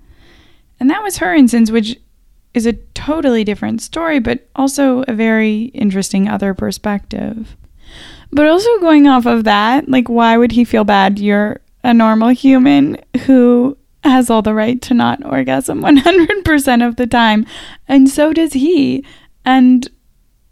And 0.79 0.91
that 0.91 1.03
was 1.03 1.19
her 1.19 1.35
instance, 1.35 1.71
which 1.71 1.99
is 2.55 2.67
a 2.67 2.73
totally 2.95 3.45
different 3.45 3.83
story, 3.83 4.19
but 4.19 4.49
also 4.57 5.03
a 5.03 5.13
very 5.13 5.65
interesting 5.75 6.29
other 6.29 6.55
perspective. 6.55 7.57
But 8.33 8.47
also 8.47 8.79
going 8.81 9.07
off 9.07 9.27
of 9.27 9.45
that, 9.45 9.89
like, 9.89 10.09
why 10.09 10.37
would 10.37 10.53
he 10.53 10.65
feel 10.65 10.85
bad? 10.85 11.19
You're 11.19 11.61
a 11.83 11.93
normal 11.93 12.29
human 12.29 12.97
who 13.27 13.77
has 14.05 14.31
all 14.31 14.43
the 14.43 14.55
right 14.55 14.81
to 14.83 14.95
not 14.95 15.25
orgasm 15.25 15.83
100% 15.83 16.87
of 16.87 16.97
the 16.97 17.07
time, 17.07 17.47
and 17.87 18.09
so 18.09 18.33
does 18.33 18.55
he. 18.55 19.05
And 19.45 19.89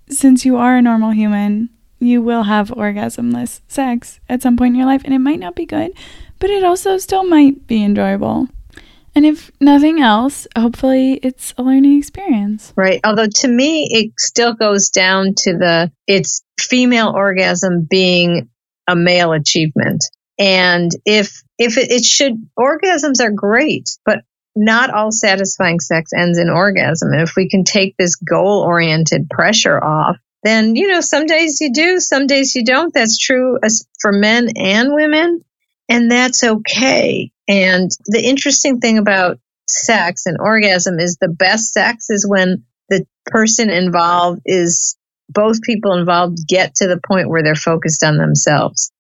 since 0.08 0.44
you 0.44 0.56
are 0.56 0.76
a 0.76 0.82
normal 0.82 1.10
human, 1.10 1.70
you 1.98 2.22
will 2.22 2.44
have 2.44 2.68
orgasmless 2.68 3.60
sex 3.68 4.20
at 4.28 4.42
some 4.42 4.56
point 4.56 4.74
in 4.74 4.78
your 4.78 4.86
life, 4.86 5.02
and 5.04 5.14
it 5.14 5.18
might 5.18 5.40
not 5.40 5.54
be 5.54 5.66
good, 5.66 5.92
but 6.38 6.50
it 6.50 6.64
also 6.64 6.98
still 6.98 7.24
might 7.24 7.66
be 7.66 7.82
enjoyable. 7.82 8.48
And 9.14 9.26
if 9.26 9.50
nothing 9.60 10.00
else, 10.00 10.46
hopefully 10.56 11.14
it's 11.14 11.52
a 11.58 11.62
learning 11.62 11.98
experience. 11.98 12.72
Right. 12.76 13.00
Although 13.02 13.26
to 13.26 13.48
me, 13.48 13.88
it 13.90 14.12
still 14.18 14.54
goes 14.54 14.90
down 14.90 15.34
to 15.38 15.54
the 15.54 15.90
it's 16.06 16.42
female 16.60 17.08
orgasm 17.08 17.86
being 17.90 18.48
a 18.86 18.94
male 18.94 19.32
achievement. 19.32 20.04
And 20.38 20.92
if 21.04 21.42
if 21.58 21.78
it, 21.78 21.90
it 21.90 22.04
should 22.04 22.34
orgasms 22.56 23.20
are 23.20 23.32
great, 23.32 23.90
but 24.04 24.20
not 24.54 24.90
all 24.90 25.10
satisfying 25.10 25.80
sex 25.80 26.12
ends 26.16 26.38
in 26.38 26.48
orgasm. 26.48 27.12
And 27.12 27.22
if 27.22 27.34
we 27.36 27.48
can 27.48 27.64
take 27.64 27.96
this 27.96 28.16
goal 28.16 28.60
oriented 28.60 29.28
pressure 29.30 29.82
off, 29.82 30.16
then 30.42 30.76
you 30.76 30.88
know 30.88 31.00
some 31.00 31.26
days 31.26 31.60
you 31.60 31.72
do, 31.72 32.00
some 32.00 32.26
days 32.26 32.54
you 32.54 32.64
don't. 32.64 32.92
That's 32.94 33.18
true 33.18 33.58
for 34.00 34.12
men 34.12 34.48
and 34.56 34.92
women, 34.92 35.44
and 35.88 36.10
that's 36.10 36.44
okay. 36.44 37.32
And 37.48 37.90
the 38.06 38.22
interesting 38.22 38.80
thing 38.80 38.98
about 38.98 39.38
sex 39.68 40.26
and 40.26 40.38
orgasm 40.40 40.98
is 40.98 41.16
the 41.16 41.28
best 41.28 41.72
sex 41.72 42.10
is 42.10 42.26
when 42.26 42.64
the 42.88 43.06
person 43.26 43.70
involved 43.70 44.42
is 44.44 44.96
both 45.28 45.62
people 45.62 45.94
involved 45.94 46.38
get 46.46 46.74
to 46.76 46.86
the 46.86 47.00
point 47.06 47.28
where 47.28 47.42
they're 47.42 47.54
focused 47.54 48.02
on 48.02 48.16
themselves 48.16 48.92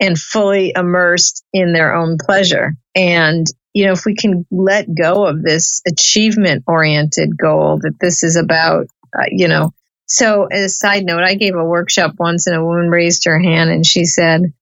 and 0.00 0.18
fully 0.18 0.72
immersed 0.74 1.44
in 1.52 1.72
their 1.72 1.94
own 1.94 2.18
pleasure. 2.18 2.74
And, 2.94 3.46
you 3.72 3.86
know, 3.86 3.92
if 3.92 4.04
we 4.04 4.14
can 4.16 4.44
let 4.50 4.86
go 4.92 5.24
of 5.24 5.42
this 5.42 5.82
achievement 5.86 6.64
oriented 6.66 7.38
goal 7.38 7.78
that 7.82 7.94
this 8.00 8.22
is 8.22 8.36
about, 8.36 8.86
uh, 9.16 9.24
you 9.30 9.48
know, 9.48 9.72
so 10.12 10.44
as 10.44 10.64
a 10.64 10.68
side 10.68 11.04
note, 11.04 11.22
I 11.22 11.36
gave 11.36 11.54
a 11.54 11.64
workshop 11.64 12.16
once 12.18 12.46
and 12.46 12.54
a 12.54 12.62
woman 12.62 12.90
raised 12.90 13.24
her 13.24 13.40
hand 13.40 13.70
and 13.70 13.84
she 13.84 14.04
said, 14.04 14.52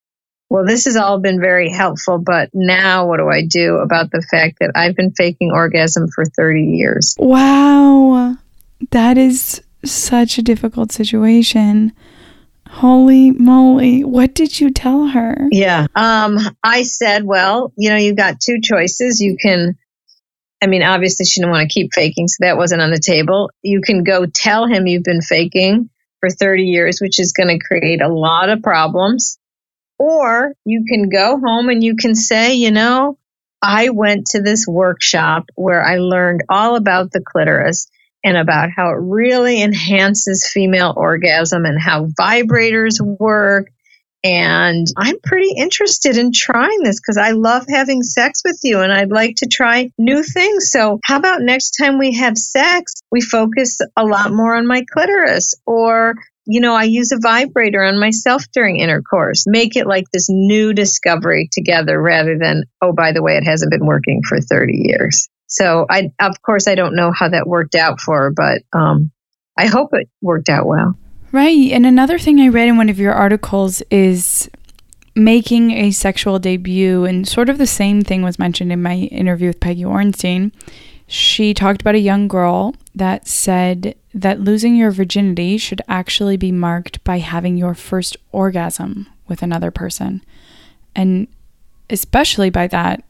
well, 0.48 0.64
this 0.64 0.84
has 0.84 0.94
all 0.94 1.18
been 1.18 1.40
very 1.40 1.68
helpful, 1.68 2.18
but 2.18 2.50
now 2.54 3.08
what 3.08 3.16
do 3.16 3.28
I 3.28 3.44
do 3.44 3.78
about 3.78 4.12
the 4.12 4.22
fact 4.22 4.58
that 4.60 4.70
I've 4.76 4.94
been 4.94 5.10
faking 5.10 5.50
orgasm 5.50 6.06
for 6.14 6.24
30 6.24 6.62
years? 6.62 7.16
Wow. 7.18 8.36
That 8.92 9.18
is 9.18 9.60
such 9.84 10.38
a 10.38 10.42
difficult 10.42 10.92
situation. 10.92 11.94
Holy 12.68 13.32
moly. 13.32 14.04
What 14.04 14.36
did 14.36 14.60
you 14.60 14.70
tell 14.70 15.08
her? 15.08 15.48
Yeah. 15.50 15.88
Um, 15.96 16.38
I 16.62 16.84
said, 16.84 17.24
well, 17.24 17.72
you 17.76 17.90
know, 17.90 17.96
you've 17.96 18.16
got 18.16 18.38
two 18.40 18.60
choices. 18.62 19.20
You 19.20 19.36
can 19.36 19.76
I 20.62 20.66
mean, 20.66 20.82
obviously, 20.82 21.24
she 21.24 21.40
didn't 21.40 21.52
want 21.52 21.68
to 21.68 21.72
keep 21.72 21.92
faking, 21.94 22.28
so 22.28 22.36
that 22.40 22.56
wasn't 22.56 22.82
on 22.82 22.90
the 22.90 23.00
table. 23.00 23.50
You 23.62 23.80
can 23.80 24.04
go 24.04 24.26
tell 24.26 24.66
him 24.66 24.86
you've 24.86 25.04
been 25.04 25.22
faking 25.22 25.88
for 26.20 26.28
30 26.28 26.64
years, 26.64 27.00
which 27.00 27.18
is 27.18 27.32
going 27.32 27.48
to 27.48 27.58
create 27.64 28.02
a 28.02 28.12
lot 28.12 28.50
of 28.50 28.62
problems. 28.62 29.38
Or 29.98 30.54
you 30.64 30.84
can 30.88 31.08
go 31.08 31.38
home 31.38 31.68
and 31.68 31.82
you 31.82 31.96
can 31.96 32.14
say, 32.14 32.54
you 32.54 32.70
know, 32.70 33.18
I 33.62 33.90
went 33.90 34.28
to 34.28 34.40
this 34.40 34.66
workshop 34.66 35.44
where 35.54 35.82
I 35.84 35.96
learned 35.96 36.44
all 36.48 36.76
about 36.76 37.10
the 37.12 37.20
clitoris 37.20 37.86
and 38.24 38.36
about 38.36 38.70
how 38.74 38.90
it 38.90 38.98
really 39.00 39.62
enhances 39.62 40.48
female 40.50 40.94
orgasm 40.96 41.64
and 41.64 41.80
how 41.80 42.06
vibrators 42.06 43.00
work 43.00 43.70
and 44.22 44.86
I'm 44.96 45.18
pretty 45.22 45.52
interested 45.56 46.18
in 46.18 46.32
trying 46.32 46.82
this 46.82 47.00
because 47.00 47.16
I 47.16 47.30
love 47.30 47.64
having 47.68 48.02
sex 48.02 48.42
with 48.44 48.58
you 48.62 48.80
and 48.80 48.92
I'd 48.92 49.10
like 49.10 49.36
to 49.36 49.48
try 49.48 49.90
new 49.96 50.22
things. 50.22 50.70
So, 50.70 51.00
how 51.04 51.16
about 51.16 51.40
next 51.40 51.70
time 51.72 51.98
we 51.98 52.14
have 52.16 52.36
sex, 52.36 52.94
we 53.10 53.22
focus 53.22 53.78
a 53.96 54.04
lot 54.04 54.32
more 54.32 54.56
on 54.56 54.66
my 54.66 54.84
clitoris? 54.92 55.54
Or, 55.64 56.16
you 56.46 56.60
know, 56.60 56.74
I 56.74 56.84
use 56.84 57.12
a 57.12 57.18
vibrator 57.18 57.82
on 57.82 57.98
myself 57.98 58.44
during 58.52 58.78
intercourse. 58.78 59.44
Make 59.46 59.76
it 59.76 59.86
like 59.86 60.04
this 60.12 60.28
new 60.28 60.74
discovery 60.74 61.48
together 61.50 62.00
rather 62.00 62.36
than, 62.38 62.64
oh, 62.82 62.92
by 62.92 63.12
the 63.12 63.22
way, 63.22 63.36
it 63.36 63.44
hasn't 63.44 63.70
been 63.70 63.86
working 63.86 64.20
for 64.28 64.38
30 64.40 64.82
years. 64.84 65.28
So, 65.46 65.86
I, 65.88 66.12
of 66.20 66.42
course, 66.42 66.68
I 66.68 66.74
don't 66.74 66.94
know 66.94 67.10
how 67.10 67.30
that 67.30 67.46
worked 67.46 67.74
out 67.74 68.00
for 68.00 68.24
her, 68.24 68.30
but 68.30 68.62
um, 68.78 69.10
I 69.56 69.66
hope 69.66 69.94
it 69.94 70.10
worked 70.20 70.50
out 70.50 70.66
well. 70.66 70.94
Right. 71.32 71.70
And 71.70 71.86
another 71.86 72.18
thing 72.18 72.40
I 72.40 72.48
read 72.48 72.68
in 72.68 72.76
one 72.76 72.88
of 72.88 72.98
your 72.98 73.12
articles 73.12 73.82
is 73.90 74.50
making 75.14 75.70
a 75.72 75.90
sexual 75.92 76.38
debut, 76.38 77.04
and 77.04 77.26
sort 77.26 77.48
of 77.48 77.58
the 77.58 77.66
same 77.66 78.02
thing 78.02 78.22
was 78.22 78.38
mentioned 78.38 78.72
in 78.72 78.82
my 78.82 78.96
interview 78.96 79.48
with 79.48 79.60
Peggy 79.60 79.82
Orenstein. 79.82 80.52
She 81.06 81.54
talked 81.54 81.80
about 81.80 81.94
a 81.94 82.00
young 82.00 82.28
girl 82.28 82.74
that 82.94 83.28
said 83.28 83.94
that 84.14 84.40
losing 84.40 84.76
your 84.76 84.90
virginity 84.90 85.56
should 85.56 85.82
actually 85.88 86.36
be 86.36 86.52
marked 86.52 87.02
by 87.04 87.18
having 87.18 87.56
your 87.56 87.74
first 87.74 88.16
orgasm 88.32 89.08
with 89.28 89.42
another 89.42 89.70
person. 89.70 90.24
And 90.94 91.28
especially 91.88 92.50
by 92.50 92.66
that 92.68 93.04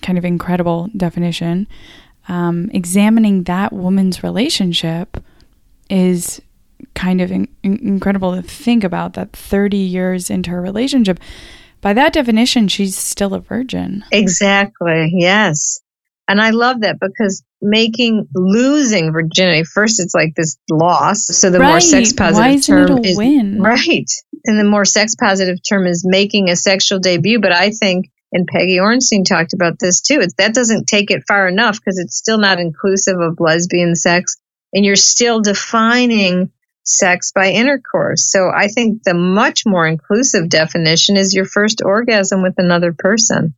kind 0.00 0.18
of 0.18 0.24
incredible 0.24 0.90
definition, 0.96 1.68
um, 2.28 2.70
examining 2.72 3.44
that 3.44 3.72
woman's 3.72 4.22
relationship 4.22 5.22
is 5.90 6.40
kind 6.94 7.20
of 7.20 7.30
in- 7.30 7.48
incredible 7.62 8.34
to 8.34 8.42
think 8.42 8.84
about 8.84 9.14
that 9.14 9.32
30 9.32 9.76
years 9.76 10.30
into 10.30 10.50
her 10.50 10.60
relationship. 10.60 11.18
By 11.80 11.92
that 11.94 12.12
definition, 12.12 12.68
she's 12.68 12.96
still 12.96 13.34
a 13.34 13.40
virgin. 13.40 14.04
Exactly. 14.12 15.12
Yes. 15.14 15.80
And 16.28 16.40
I 16.40 16.50
love 16.50 16.80
that 16.82 16.98
because 17.00 17.42
making 17.60 18.28
losing 18.34 19.12
virginity 19.12 19.64
first, 19.64 20.00
it's 20.00 20.14
like 20.14 20.34
this 20.36 20.56
loss. 20.70 21.26
So 21.26 21.50
the 21.50 21.58
right. 21.58 21.68
more 21.68 21.80
sex 21.80 22.12
positive 22.12 22.64
term 22.64 23.04
is 23.04 23.16
win? 23.16 23.60
right, 23.60 24.10
and 24.44 24.58
the 24.58 24.64
more 24.64 24.84
sex 24.84 25.14
positive 25.14 25.58
term 25.68 25.86
is 25.86 26.04
making 26.06 26.48
a 26.48 26.56
sexual 26.56 27.00
debut. 27.00 27.40
But 27.40 27.52
I 27.52 27.70
think, 27.70 28.10
and 28.32 28.46
Peggy 28.46 28.76
Orenstein 28.76 29.24
talked 29.24 29.52
about 29.52 29.78
this 29.78 30.00
too. 30.00 30.20
It's 30.20 30.34
that 30.38 30.54
doesn't 30.54 30.86
take 30.86 31.10
it 31.10 31.24
far 31.26 31.48
enough 31.48 31.78
because 31.78 31.98
it's 31.98 32.16
still 32.16 32.38
not 32.38 32.60
inclusive 32.60 33.18
of 33.18 33.40
lesbian 33.40 33.96
sex, 33.96 34.36
and 34.72 34.84
you're 34.84 34.96
still 34.96 35.40
defining 35.40 36.52
sex 36.84 37.32
by 37.32 37.50
intercourse. 37.50 38.30
So 38.30 38.50
I 38.54 38.68
think 38.68 39.02
the 39.04 39.14
much 39.14 39.64
more 39.66 39.86
inclusive 39.86 40.48
definition 40.48 41.16
is 41.16 41.34
your 41.34 41.44
first 41.44 41.82
orgasm 41.84 42.42
with 42.42 42.54
another 42.58 42.92
person. 42.92 43.54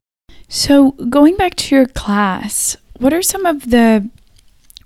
So 0.49 0.93
going 0.93 1.37
back 1.37 1.55
to 1.57 1.75
your 1.75 1.87
class, 1.87 2.77
what 2.99 3.13
are 3.13 3.23
some 3.23 3.47
of 3.47 3.71
the 3.71 4.09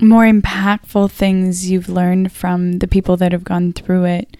more 0.00 0.24
impactful 0.24 1.10
things 1.10 1.68
you've 1.70 1.88
learned 1.88 2.32
from 2.32 2.78
the 2.78 2.86
people 2.86 3.16
that 3.16 3.32
have 3.32 3.44
gone 3.44 3.72
through 3.72 4.04
it? 4.04 4.36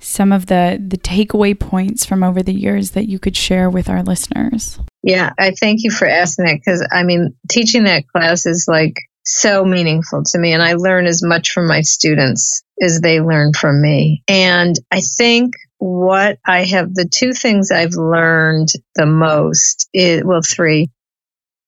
Some 0.00 0.32
of 0.32 0.46
the 0.46 0.80
the 0.80 0.96
takeaway 0.96 1.58
points 1.58 2.06
from 2.06 2.22
over 2.22 2.42
the 2.42 2.54
years 2.54 2.92
that 2.92 3.08
you 3.08 3.18
could 3.18 3.36
share 3.36 3.68
with 3.68 3.88
our 3.88 4.02
listeners. 4.02 4.78
Yeah, 5.02 5.32
I 5.38 5.52
thank 5.52 5.82
you 5.82 5.90
for 5.90 6.06
asking 6.06 6.46
that 6.46 6.54
because 6.54 6.86
I 6.90 7.02
mean, 7.02 7.34
teaching 7.50 7.84
that 7.84 8.06
class 8.06 8.46
is 8.46 8.66
like 8.68 8.94
so 9.28 9.62
meaningful 9.62 10.22
to 10.24 10.38
me. 10.38 10.54
And 10.54 10.62
I 10.62 10.72
learn 10.74 11.06
as 11.06 11.22
much 11.22 11.50
from 11.50 11.68
my 11.68 11.82
students 11.82 12.62
as 12.80 13.00
they 13.00 13.20
learn 13.20 13.52
from 13.52 13.80
me. 13.80 14.22
And 14.26 14.74
I 14.90 15.00
think 15.00 15.52
what 15.76 16.38
I 16.46 16.64
have, 16.64 16.94
the 16.94 17.08
two 17.08 17.32
things 17.34 17.70
I've 17.70 17.94
learned 17.94 18.68
the 18.94 19.04
most 19.04 19.88
is, 19.92 20.22
well, 20.24 20.40
three, 20.42 20.90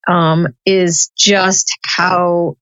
um, 0.08 0.48
is 0.64 1.12
just 1.18 1.76
how 1.84 2.56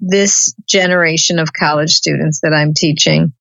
this 0.00 0.54
generation 0.68 1.38
of 1.38 1.54
college 1.54 1.92
students 1.92 2.40
that 2.42 2.52
I'm 2.52 2.74
teaching, 2.74 3.32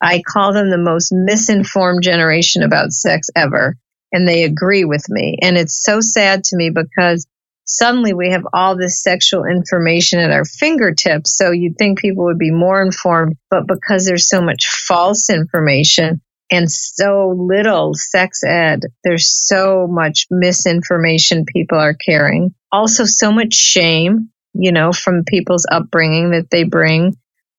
I 0.00 0.20
call 0.26 0.52
them 0.52 0.70
the 0.70 0.78
most 0.78 1.12
misinformed 1.12 2.02
generation 2.02 2.64
about 2.64 2.90
sex 2.90 3.28
ever. 3.36 3.76
And 4.12 4.26
they 4.26 4.42
agree 4.42 4.84
with 4.84 5.08
me. 5.08 5.38
And 5.40 5.56
it's 5.56 5.80
so 5.80 6.00
sad 6.00 6.42
to 6.44 6.56
me 6.56 6.70
because 6.70 7.28
suddenly 7.70 8.12
we 8.12 8.30
have 8.30 8.42
all 8.52 8.76
this 8.76 9.02
sexual 9.02 9.44
information 9.44 10.18
at 10.18 10.32
our 10.32 10.44
fingertips. 10.44 11.36
So 11.36 11.52
you'd 11.52 11.78
think 11.78 12.00
people 12.00 12.24
would 12.24 12.38
be 12.38 12.50
more 12.50 12.82
informed, 12.82 13.36
but 13.48 13.66
because 13.66 14.04
there's 14.04 14.28
so 14.28 14.42
much 14.42 14.66
false 14.66 15.30
information 15.30 16.20
and 16.50 16.70
so 16.70 17.32
little 17.36 17.94
sex 17.94 18.42
ed, 18.42 18.80
there's 19.04 19.30
so 19.30 19.86
much 19.88 20.26
misinformation 20.30 21.44
people 21.46 21.78
are 21.78 21.94
carrying. 21.94 22.54
Also, 22.72 23.04
so 23.04 23.30
much 23.30 23.54
shame, 23.54 24.30
you 24.52 24.72
know, 24.72 24.92
from 24.92 25.24
people's 25.24 25.66
upbringing 25.70 26.30
that 26.30 26.50
they 26.50 26.64
bring 26.64 27.16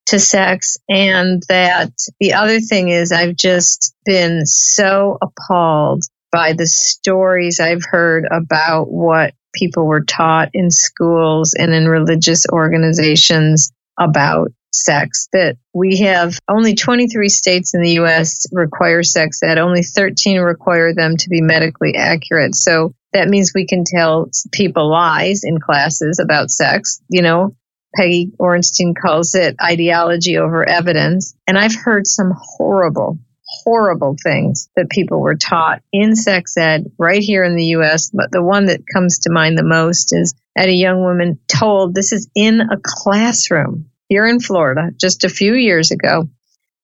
to 0.08 0.20
sex. 0.20 0.76
And 0.90 1.42
that 1.48 1.94
the 2.20 2.34
other 2.34 2.60
thing 2.60 2.90
is, 2.90 3.14
I've 3.14 3.38
just 3.38 3.96
been 4.04 4.46
so 4.46 5.18
appalled 5.22 6.04
by 6.34 6.52
the 6.52 6.68
stories 6.68 7.62
I've 7.62 7.86
heard 7.86 8.26
about 8.30 8.92
what 8.92 9.34
people 9.54 9.86
were 9.86 10.04
taught 10.04 10.50
in 10.54 10.72
schools 10.72 11.54
and 11.54 11.74
in 11.74 11.88
religious 11.88 12.46
organizations 12.52 13.72
about 14.00 14.52
sex 14.74 15.28
that 15.34 15.58
we 15.74 16.00
have 16.00 16.40
only 16.48 16.76
23 16.76 17.28
states 17.28 17.74
in 17.74 17.82
the 17.82 18.00
US 18.00 18.46
require 18.54 19.04
sex 19.04 19.44
ed 19.44 19.58
only 19.58 19.84
13 19.84 20.40
require 20.40 20.94
them 20.94 21.18
to 21.18 21.30
be 21.30 21.42
medically 21.42 21.96
accurate. 21.96 22.56
So 22.56 22.94
that 23.12 23.28
means 23.28 23.52
we 23.54 23.68
can 23.68 23.84
tell 23.84 24.30
people 24.54 24.90
lies 24.90 25.42
in 25.44 25.60
classes 25.60 26.20
about 26.20 26.50
sex. 26.50 27.02
You 27.10 27.22
know 27.22 27.56
Peggy 27.96 28.32
Orenstein 28.40 28.94
calls 28.96 29.36
it 29.36 29.56
ideology 29.62 30.38
over 30.38 30.68
evidence. 30.68 31.36
And 31.48 31.58
I've 31.58 31.76
heard 31.76 32.08
some 32.08 32.32
horrible 32.34 33.20
horrible 33.64 34.16
things 34.22 34.70
that 34.76 34.90
people 34.90 35.20
were 35.20 35.36
taught 35.36 35.82
in 35.92 36.16
sex 36.16 36.58
ed 36.58 36.92
right 36.98 37.22
here 37.22 37.44
in 37.44 37.56
the 37.56 37.66
US. 37.78 38.10
But 38.12 38.32
the 38.32 38.44
one 38.44 38.66
that 38.66 38.82
comes 38.92 39.20
to 39.20 39.32
mind 39.32 39.58
the 39.58 39.64
most 39.64 40.14
is 40.14 40.34
at 40.58 40.70
a 40.70 40.74
young 40.74 41.02
woman 41.02 41.40
told 41.48 41.94
this 41.94 42.12
is 42.12 42.30
in 42.36 42.62
a 42.62 42.78
classroom 42.84 43.90
here 44.10 44.26
in 44.26 44.40
Florida 44.40 44.90
just 45.00 45.24
a 45.24 45.30
few 45.30 45.54
years 45.54 45.92
ago 45.92 46.30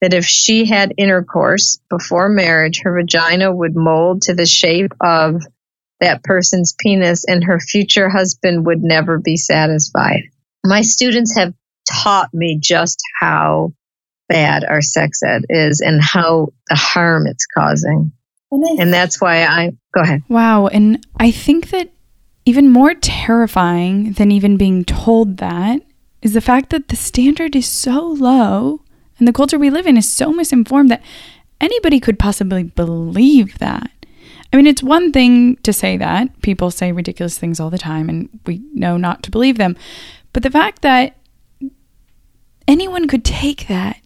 that 0.01 0.13
if 0.13 0.25
she 0.25 0.65
had 0.65 0.93
intercourse 0.97 1.79
before 1.89 2.29
marriage, 2.29 2.81
her 2.83 2.95
vagina 2.95 3.53
would 3.53 3.75
mold 3.75 4.21
to 4.23 4.33
the 4.33 4.45
shape 4.45 4.91
of 5.01 5.41
that 5.99 6.23
person's 6.23 6.75
penis 6.79 7.25
and 7.27 7.43
her 7.43 7.59
future 7.59 8.09
husband 8.09 8.65
would 8.65 8.83
never 8.83 9.17
be 9.17 9.35
satisfied. 9.35 10.21
My 10.63 10.81
students 10.81 11.35
have 11.35 11.53
taught 11.91 12.29
me 12.33 12.59
just 12.61 12.99
how 13.19 13.73
bad 14.27 14.63
our 14.65 14.81
sex 14.81 15.21
ed 15.23 15.43
is 15.49 15.81
and 15.81 16.01
how 16.01 16.49
the 16.69 16.75
harm 16.75 17.27
it's 17.27 17.45
causing. 17.45 18.11
And 18.51 18.93
that's 18.93 19.19
why 19.19 19.43
I 19.43 19.71
go 19.93 20.01
ahead. 20.01 20.23
Wow. 20.29 20.67
And 20.67 21.05
I 21.17 21.31
think 21.31 21.69
that 21.69 21.91
even 22.45 22.69
more 22.69 22.93
terrifying 22.93 24.13
than 24.13 24.31
even 24.31 24.55
being 24.55 24.85
told 24.85 25.37
that 25.37 25.81
is 26.21 26.33
the 26.33 26.41
fact 26.41 26.69
that 26.69 26.87
the 26.87 26.95
standard 26.95 27.55
is 27.55 27.67
so 27.67 28.07
low 28.07 28.81
and 29.19 29.27
the 29.27 29.33
culture 29.33 29.59
we 29.59 29.69
live 29.69 29.85
in 29.85 29.97
is 29.97 30.09
so 30.09 30.31
misinformed 30.31 30.89
that 30.89 31.03
anybody 31.59 31.99
could 31.99 32.17
possibly 32.17 32.63
believe 32.63 33.57
that. 33.59 33.91
I 34.53 34.55
mean, 34.55 34.67
it's 34.67 34.81
one 34.81 35.11
thing 35.11 35.57
to 35.57 35.73
say 35.73 35.97
that. 35.97 36.41
People 36.41 36.71
say 36.71 36.93
ridiculous 36.93 37.37
things 37.37 37.59
all 37.59 37.69
the 37.69 37.77
time 37.77 38.07
and 38.07 38.29
we 38.45 38.61
know 38.73 38.95
not 38.95 39.23
to 39.23 39.31
believe 39.31 39.57
them. 39.57 39.75
But 40.31 40.43
the 40.43 40.49
fact 40.49 40.83
that 40.83 41.17
anyone 42.65 43.07
could 43.07 43.25
take 43.25 43.67
that 43.67 43.97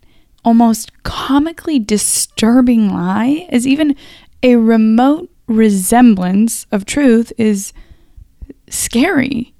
almost 0.44 1.04
comically 1.04 1.80
disturbing 1.80 2.94
lie 2.94 3.48
is 3.52 3.68
even 3.68 3.96
a 4.44 4.56
remote 4.56 5.30
resemblance 5.48 6.66
of 6.72 6.86
truth 6.86 7.32
is 7.38 7.74
scary. 8.70 9.54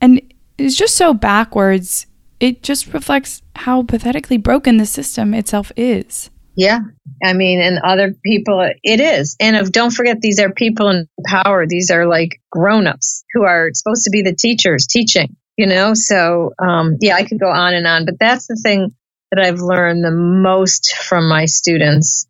And 0.00 0.20
it's 0.58 0.76
just 0.76 0.96
so 0.96 1.12
backwards. 1.12 2.06
It 2.40 2.62
just 2.62 2.92
reflects 2.92 3.42
how 3.54 3.82
pathetically 3.82 4.38
broken 4.38 4.76
the 4.76 4.86
system 4.86 5.34
itself 5.34 5.72
is. 5.76 6.30
Yeah. 6.56 6.80
I 7.22 7.34
mean, 7.34 7.60
and 7.60 7.78
other 7.78 8.14
people, 8.24 8.70
it 8.82 9.00
is. 9.00 9.36
And 9.40 9.56
if, 9.56 9.70
don't 9.70 9.92
forget, 9.92 10.20
these 10.20 10.40
are 10.40 10.50
people 10.50 10.88
in 10.88 11.06
power. 11.26 11.66
These 11.66 11.90
are 11.90 12.06
like 12.06 12.40
grown 12.50 12.86
ups 12.86 13.24
who 13.34 13.44
are 13.44 13.70
supposed 13.74 14.04
to 14.04 14.10
be 14.10 14.22
the 14.22 14.34
teachers 14.34 14.86
teaching, 14.86 15.36
you 15.58 15.66
know? 15.66 15.92
So, 15.92 16.52
um, 16.58 16.96
yeah, 17.00 17.16
I 17.16 17.24
could 17.24 17.38
go 17.38 17.50
on 17.50 17.74
and 17.74 17.86
on, 17.86 18.06
but 18.06 18.18
that's 18.18 18.46
the 18.46 18.58
thing 18.62 18.94
that 19.30 19.44
I've 19.44 19.60
learned 19.60 20.04
the 20.04 20.10
most 20.10 20.94
from 20.94 21.28
my 21.28 21.46
students. 21.46 22.26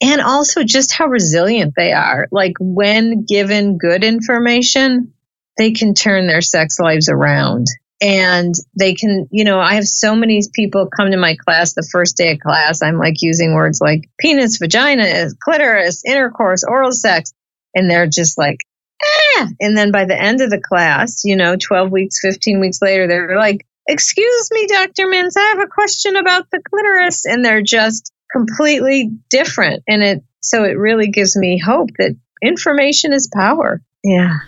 And 0.00 0.20
also 0.20 0.62
just 0.62 0.92
how 0.92 1.06
resilient 1.06 1.74
they 1.76 1.92
are. 1.92 2.28
Like 2.30 2.54
when 2.60 3.24
given 3.24 3.78
good 3.78 4.04
information, 4.04 5.12
they 5.56 5.72
can 5.72 5.94
turn 5.94 6.28
their 6.28 6.40
sex 6.40 6.78
lives 6.78 7.08
around 7.08 7.66
and 8.00 8.54
they 8.78 8.94
can, 8.94 9.26
you 9.32 9.42
know, 9.42 9.58
I 9.58 9.74
have 9.74 9.88
so 9.88 10.14
many 10.14 10.40
people 10.52 10.86
come 10.86 11.10
to 11.10 11.16
my 11.16 11.34
class 11.34 11.74
the 11.74 11.88
first 11.90 12.16
day 12.16 12.32
of 12.32 12.38
class. 12.38 12.80
I'm 12.80 12.98
like 12.98 13.22
using 13.22 13.54
words 13.54 13.80
like 13.80 14.08
penis, 14.20 14.58
vagina, 14.58 15.30
clitoris, 15.42 16.04
intercourse, 16.06 16.62
oral 16.62 16.92
sex. 16.92 17.32
And 17.74 17.90
they're 17.90 18.06
just 18.06 18.38
like, 18.38 18.58
ah. 19.02 19.48
And 19.60 19.76
then 19.76 19.90
by 19.90 20.04
the 20.04 20.20
end 20.20 20.40
of 20.40 20.50
the 20.50 20.60
class, 20.60 21.22
you 21.24 21.36
know, 21.36 21.56
12 21.56 21.90
weeks, 21.90 22.20
15 22.20 22.60
weeks 22.60 22.80
later, 22.80 23.08
they're 23.08 23.36
like, 23.36 23.66
excuse 23.88 24.50
me, 24.52 24.66
Dr. 24.66 25.06
Mintz, 25.06 25.36
I 25.36 25.54
have 25.56 25.60
a 25.60 25.66
question 25.66 26.16
about 26.16 26.50
the 26.52 26.60
clitoris. 26.62 27.24
And 27.24 27.44
they're 27.44 27.62
just 27.62 28.12
completely 28.30 29.10
different. 29.30 29.82
And 29.88 30.02
it, 30.02 30.22
so 30.40 30.64
it 30.64 30.78
really 30.78 31.08
gives 31.08 31.36
me 31.36 31.58
hope 31.58 31.88
that 31.98 32.16
information 32.42 33.12
is 33.12 33.28
power. 33.32 33.82
Yeah. 34.04 34.38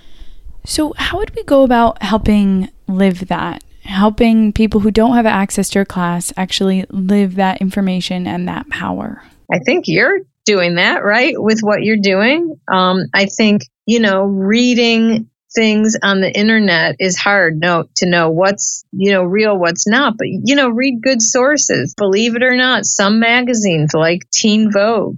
So, 0.65 0.93
how 0.97 1.19
would 1.19 1.35
we 1.35 1.43
go 1.43 1.65
about 1.65 2.03
helping 2.03 2.69
live 2.87 3.29
that? 3.29 3.65
Helping 3.83 4.53
people 4.53 4.81
who 4.81 4.91
don't 4.91 5.17
have 5.17 5.27
access 5.27 5.71
to 5.71 5.79
your 5.79 5.87
class 5.87 6.33
actually 6.37 6.85
live 6.91 7.37
that 7.37 7.61
information 7.63 8.27
and 8.27 8.47
that 8.47 8.69
power? 8.69 9.23
I 9.51 9.59
think 9.61 9.89
you're 9.89 10.21
doing 10.45 10.77
that, 10.77 11.03
right? 11.03 11.35
With 11.37 11.61
what 11.61 11.83
you're 11.83 11.97
doing. 11.97 12.61
Um, 12.71 13.07
I 13.15 13.25
think, 13.25 13.63
you 13.87 14.01
know, 14.01 14.25
reading 14.25 15.30
things 15.55 15.97
on 16.03 16.21
the 16.21 16.31
internet 16.31 16.97
is 16.99 17.17
hard 17.17 17.59
no 17.59 17.85
to 17.97 18.07
know 18.09 18.31
what's 18.31 18.85
you 18.93 19.13
know 19.13 19.23
real 19.23 19.57
what's 19.59 19.87
not. 19.87 20.17
But 20.17 20.29
you 20.29 20.55
know 20.55 20.69
read 20.69 21.03
good 21.03 21.23
sources. 21.23 21.95
Believe 21.97 22.37
it 22.37 22.43
or 22.43 22.57
not 22.57 22.85
some 22.85 23.21
magazines 23.21 23.95
like 23.95 24.29
teen 24.31 24.71
vogue 24.73 25.17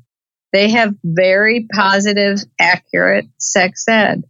they 0.52 0.70
have 0.70 0.94
very 1.02 1.66
positive 1.72 2.38
accurate 2.60 3.26
sex 3.38 3.86
ed. 3.88 4.24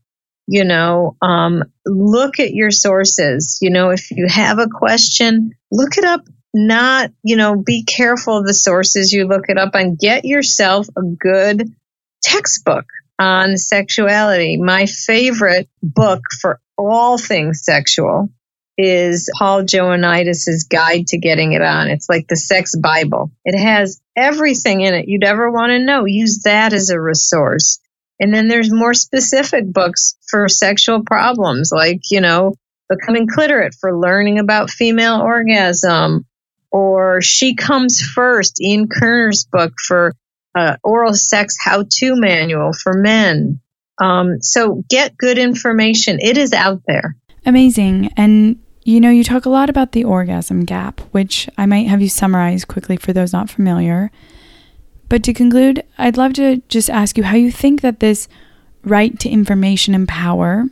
You 0.47 0.65
know 0.65 1.17
um, 1.23 1.65
look 1.87 2.41
at 2.41 2.53
your 2.53 2.71
sources. 2.71 3.59
You 3.61 3.71
know 3.71 3.91
if 3.91 4.11
you 4.11 4.27
have 4.29 4.59
a 4.59 4.69
question 4.69 5.53
look 5.71 5.99
it 5.99 6.05
up. 6.05 6.23
Not 6.55 7.11
you 7.23 7.37
know 7.37 7.57
be 7.57 7.85
careful 7.85 8.39
of 8.39 8.47
the 8.47 8.55
sources 8.55 9.13
you 9.13 9.27
look 9.27 9.49
it 9.49 9.57
up 9.57 9.75
and 9.75 9.99
get 9.99 10.25
yourself 10.25 10.87
a 10.97 11.03
good 11.03 11.73
textbook 12.23 12.85
on 13.19 13.57
sexuality 13.57 14.57
my 14.57 14.87
favorite 14.87 15.69
book 15.83 16.23
for 16.41 16.61
all 16.79 17.19
things 17.19 17.63
sexual 17.65 18.29
is 18.79 19.31
Paul 19.39 19.65
Joannides' 19.65 20.69
Guide 20.69 21.07
to 21.09 21.19
Getting 21.19 21.53
It 21.53 21.63
On. 21.63 21.89
It's 21.89 22.09
like 22.09 22.27
the 22.27 22.37
sex 22.37 22.75
Bible. 22.75 23.31
It 23.45 23.59
has 23.59 24.01
everything 24.17 24.81
in 24.81 24.95
it 24.95 25.09
you'd 25.09 25.25
ever 25.25 25.51
want 25.51 25.71
to 25.71 25.85
know. 25.85 26.07
Use 26.07 26.43
that 26.45 26.73
as 26.73 26.91
a 26.91 27.01
resource. 27.01 27.81
And 28.19 28.33
then 28.33 28.49
there's 28.49 28.73
more 28.73 28.95
specific 28.95 29.71
books 29.71 30.17
for 30.29 30.49
sexual 30.49 31.03
problems, 31.03 31.71
like, 31.73 32.11
you 32.11 32.21
know, 32.21 32.55
Becoming 32.89 33.27
Cliterate 33.27 33.75
for 33.75 33.99
learning 33.99 34.39
about 34.39 34.71
female 34.71 35.21
orgasm, 35.21 36.27
or 36.71 37.21
She 37.21 37.55
Comes 37.55 38.01
First, 38.01 38.61
Ian 38.61 38.89
Kerner's 38.89 39.45
book 39.45 39.75
for 39.87 40.15
uh, 40.55 40.77
oral 40.83 41.15
sex 41.15 41.57
how 41.61 41.85
to 41.89 42.17
manual 42.17 42.73
for 42.73 42.95
men. 42.95 43.61
Um, 44.01 44.41
so 44.41 44.83
get 44.89 45.17
good 45.17 45.39
information. 45.39 46.19
It 46.21 46.37
is 46.37 46.53
out 46.53 46.83
there. 46.87 47.17
Amazing. 47.45 48.13
And 48.17 48.59
you 48.85 49.01
know, 49.01 49.11
you 49.11 49.23
talk 49.23 49.47
a 49.47 49.51
lot 49.51 49.71
about 49.71 49.93
the 49.93 50.05
orgasm 50.05 50.65
gap, 50.65 51.01
which 51.13 51.49
I 51.57 51.67
might 51.67 51.87
have 51.87 52.03
you 52.03 52.09
summarize 52.09 52.65
quickly 52.65 52.97
for 52.97 53.13
those 53.13 53.33
not 53.33 53.49
familiar. 53.49 54.11
But 55.09 55.23
to 55.25 55.33
conclude, 55.33 55.85
I'd 55.99 56.17
love 56.17 56.33
to 56.35 56.63
just 56.69 56.91
ask 56.91 57.17
you 57.17 57.23
how 57.23 57.37
you 57.37 57.53
think 57.53 57.81
that 57.83 58.01
this 58.01 58.29
right 58.83 59.17
to 59.21 59.29
information 59.29 59.95
and 59.95 60.09
power 60.09 60.65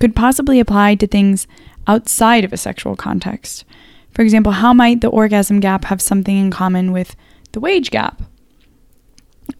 could 0.00 0.16
possibly 0.16 0.58
apply 0.58 0.96
to 0.96 1.06
things 1.06 1.46
outside 1.86 2.44
of 2.44 2.52
a 2.52 2.56
sexual 2.56 2.96
context. 2.96 3.64
For 4.12 4.22
example, 4.22 4.52
how 4.52 4.72
might 4.72 5.00
the 5.00 5.08
orgasm 5.08 5.60
gap 5.60 5.84
have 5.84 6.00
something 6.00 6.36
in 6.36 6.50
common 6.50 6.90
with 6.90 7.14
the 7.52 7.60
wage 7.60 7.90
gap? 7.90 8.22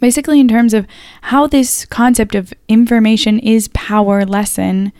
Basically, 0.00 0.40
in 0.40 0.48
terms 0.48 0.74
of 0.74 0.86
how 1.22 1.46
this 1.46 1.84
concept 1.86 2.34
of 2.34 2.52
information 2.68 3.38
is 3.38 3.68
power 3.68 4.24
lesson 4.24 4.92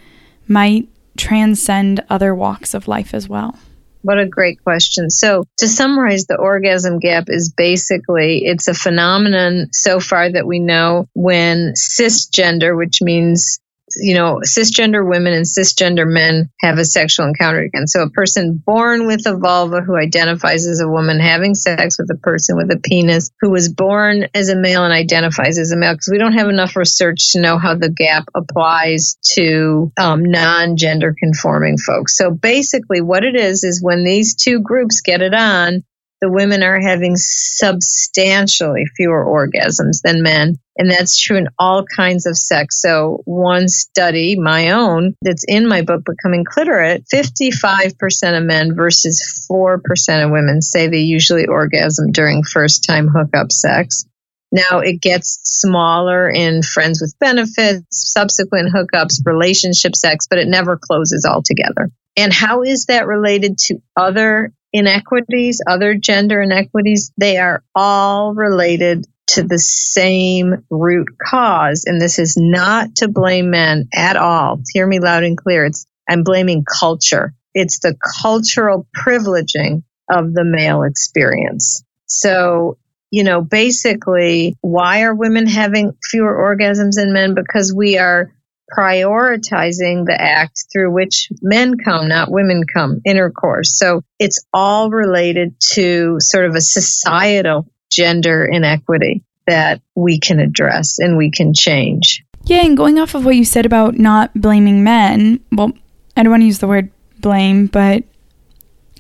might 0.49 0.89
transcend 1.17 2.03
other 2.09 2.35
walks 2.35 2.75
of 2.75 2.89
life 2.89 3.15
as 3.15 3.29
well. 3.29 3.59
What 4.03 4.19
a 4.19 4.27
great 4.27 4.63
question. 4.63 5.11
So, 5.11 5.45
to 5.59 5.69
summarize, 5.69 6.27
the 6.27 6.37
orgasm 6.37 6.99
gap 6.99 7.25
is 7.29 7.53
basically 7.57 8.45
it's 8.45 8.67
a 8.67 8.75
phenomenon 8.75 9.69
so 9.73 10.01
far 10.01 10.31
that 10.31 10.47
we 10.47 10.59
know 10.59 11.07
when 11.15 11.75
cisgender, 11.75 12.77
which 12.77 13.01
means 13.01 13.61
you 13.97 14.15
know, 14.15 14.41
cisgender 14.45 15.09
women 15.09 15.33
and 15.33 15.45
cisgender 15.45 16.07
men 16.07 16.51
have 16.61 16.79
a 16.79 16.85
sexual 16.85 17.27
encounter 17.27 17.61
again. 17.61 17.87
So 17.87 18.03
a 18.03 18.11
person 18.11 18.63
born 18.65 19.07
with 19.07 19.27
a 19.27 19.37
vulva 19.37 19.81
who 19.81 19.97
identifies 19.97 20.67
as 20.67 20.81
a 20.81 20.89
woman 20.89 21.21
having 21.21 21.55
sex 21.55 21.99
with 21.99 22.11
a 22.11 22.19
person 22.19 22.57
with 22.57 22.71
a 22.71 22.79
penis 22.79 23.31
who 23.41 23.51
was 23.51 23.73
born 23.73 24.27
as 24.35 24.49
a 24.49 24.57
male 24.57 24.85
and 24.85 24.93
identifies 24.93 25.59
as 25.59 25.73
a 25.73 25.77
male, 25.77 25.95
because 25.95 26.11
we 26.11 26.19
don't 26.19 26.35
have 26.35 26.49
enough 26.49 26.77
research 26.77 27.33
to 27.33 27.41
know 27.41 27.59
how 27.59 27.75
the 27.75 27.91
gap 27.91 28.25
applies 28.35 29.19
to 29.35 29.93
um, 29.99 30.25
non 30.25 30.77
gender 30.77 31.15
conforming 31.19 31.79
folks. 31.79 32.17
So 32.17 32.31
basically, 32.31 33.01
what 33.01 33.25
it 33.25 33.37
is 33.37 33.65
is 33.65 33.83
when 33.83 34.05
these 34.05 34.35
two 34.35 34.61
groups 34.61 35.01
get 35.01 35.23
it 35.23 35.35
on, 35.35 35.85
the 36.23 36.31
women 36.31 36.63
are 36.63 36.81
having 36.81 37.15
substantially 37.17 38.85
fewer 38.97 39.25
orgasms 39.25 40.03
than 40.05 40.23
men. 40.23 40.55
And 40.79 40.89
that's 40.89 41.21
true 41.21 41.37
in 41.37 41.49
all 41.59 41.85
kinds 41.85 42.27
of 42.27 42.39
sex. 42.39 42.81
So, 42.81 43.23
one 43.25 43.69
study, 43.69 44.39
my 44.39 44.71
own, 44.71 45.17
that's 45.21 45.45
in 45.47 45.67
my 45.67 45.83
book, 45.83 46.03
Becoming 46.07 46.45
Cliterate 46.45 47.05
55% 47.13 48.39
of 48.39 48.45
men 48.45 48.77
versus 48.77 49.47
4% 49.51 50.25
of 50.25 50.31
women 50.31 50.63
say 50.63 50.87
they 50.87 51.01
usually 51.01 51.47
orgasm 51.47 52.13
during 52.13 52.45
first 52.45 52.85
time 52.85 53.09
hookup 53.09 53.51
sex. 53.51 54.07
Now 54.53 54.79
it 54.79 55.01
gets 55.01 55.41
smaller 55.43 56.31
in 56.31 56.63
friends 56.63 57.01
with 57.01 57.19
benefits, 57.19 57.85
subsequent 57.91 58.73
hookups, 58.73 59.27
relationship 59.27 59.97
sex, 59.97 60.27
but 60.29 60.39
it 60.39 60.47
never 60.47 60.79
closes 60.79 61.27
altogether. 61.29 61.91
And 62.17 62.33
how 62.33 62.63
is 62.63 62.87
that 62.87 63.07
related 63.07 63.59
to 63.67 63.79
other 63.97 64.53
inequities, 64.73 65.61
other 65.67 65.95
gender 65.95 66.43
inequities, 66.43 67.13
they 67.17 67.37
are 67.37 67.63
all 67.75 68.35
related 68.35 69.07
to 69.29 69.43
the 69.43 69.59
same 69.59 70.65
root 70.71 71.09
cause. 71.23 71.85
And 71.87 72.01
this 72.01 72.19
is 72.19 72.37
not 72.37 72.97
to 72.97 73.09
blame 73.09 73.51
men 73.51 73.89
at 73.95 74.17
all. 74.17 74.61
Hear 74.73 74.87
me 74.87 75.01
loud 75.01 75.25
and 75.25 75.37
clear. 75.37 75.65
It's, 75.65 75.87
I'm 76.09 76.23
blaming 76.23 76.65
culture. 76.65 77.35
It's 77.55 77.81
the 77.81 77.97
cultural 78.23 78.87
privileging 78.97 79.83
of 80.11 80.33
the 80.35 80.45
male 80.45 80.83
experience. 80.83 81.85
So, 82.07 82.79
you 83.11 83.25
know, 83.25 83.43
basically, 83.43 84.57
why 84.61 85.03
are 85.03 85.15
women 85.15 85.47
having 85.47 85.93
fewer 86.11 86.35
orgasms 86.35 86.95
than 86.97 87.13
men? 87.13 87.35
Because 87.35 87.73
we 87.75 87.99
are 87.99 88.33
prioritizing 88.77 90.07
the 90.07 90.17
act 90.19 90.65
through 90.73 90.93
which 90.93 91.29
men 91.43 91.77
come, 91.77 92.09
not 92.09 92.31
women 92.31 92.65
come, 92.65 93.01
intercourse. 93.05 93.79
So 93.79 94.03
it's 94.19 94.45
all 94.53 94.91
related 94.91 95.55
to 95.73 96.17
sort 96.21 96.47
of 96.47 96.55
a 96.55 96.61
societal 96.61 97.67
gender 97.91 98.45
inequity 98.45 99.25
that 99.47 99.83
we 99.95 100.19
can 100.19 100.39
address 100.39 100.99
and 100.99 101.17
we 101.17 101.31
can 101.31 101.53
change. 101.55 102.25
Yeah, 102.45 102.65
and 102.65 102.77
going 102.77 102.99
off 102.99 103.15
of 103.15 103.25
what 103.25 103.37
you 103.37 103.45
said 103.45 103.67
about 103.67 103.99
not 103.99 104.33
blaming 104.35 104.83
men, 104.83 105.41
well, 105.53 105.73
I 106.17 106.23
don't 106.23 106.31
want 106.31 106.43
to 106.43 106.47
use 106.47 106.59
the 106.59 106.67
word 106.67 106.91
blame, 107.19 107.67
but 107.67 108.05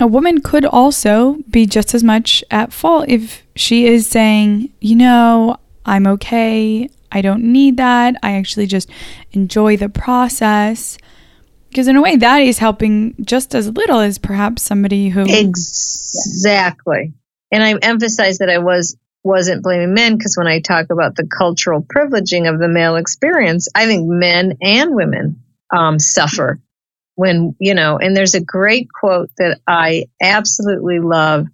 a 0.00 0.06
woman 0.06 0.40
could 0.40 0.64
also 0.64 1.38
be 1.50 1.66
just 1.66 1.94
as 1.94 2.04
much 2.04 2.44
at 2.50 2.72
fault 2.72 3.06
if 3.08 3.42
she 3.56 3.86
is 3.86 4.06
saying, 4.06 4.72
you 4.80 4.96
know, 4.96 5.56
I'm 5.84 6.06
okay, 6.06 6.88
I 7.12 7.20
don't 7.20 7.44
need 7.44 7.76
that. 7.76 8.16
I 8.22 8.32
actually 8.32 8.66
just 8.66 8.88
enjoy 9.32 9.76
the 9.76 9.88
process. 9.88 10.98
Because 11.68 11.88
in 11.88 11.96
a 11.96 12.02
way, 12.02 12.16
that 12.16 12.42
is 12.42 12.58
helping 12.58 13.14
just 13.22 13.54
as 13.54 13.70
little 13.70 14.00
as 14.00 14.18
perhaps 14.18 14.62
somebody 14.62 15.08
who 15.08 15.24
exactly. 15.26 17.14
And 17.50 17.62
I 17.62 17.74
emphasize 17.80 18.38
that 18.38 18.50
I 18.50 18.58
was 18.58 18.96
wasn't 19.24 19.62
blaming 19.62 19.94
men 19.94 20.16
because 20.16 20.36
when 20.36 20.48
I 20.48 20.60
talk 20.60 20.86
about 20.90 21.14
the 21.14 21.26
cultural 21.26 21.82
privileging 21.82 22.52
of 22.52 22.58
the 22.58 22.68
male 22.68 22.96
experience, 22.96 23.68
I 23.74 23.86
think 23.86 24.08
men 24.08 24.58
and 24.60 24.94
women 24.94 25.42
um, 25.70 25.98
suffer 25.98 26.60
when 27.14 27.54
you 27.58 27.74
know. 27.74 27.98
And 27.98 28.16
there's 28.16 28.34
a 28.34 28.40
great 28.40 28.88
quote 28.92 29.30
that 29.38 29.60
I 29.66 30.06
absolutely 30.20 30.98
love 30.98 31.46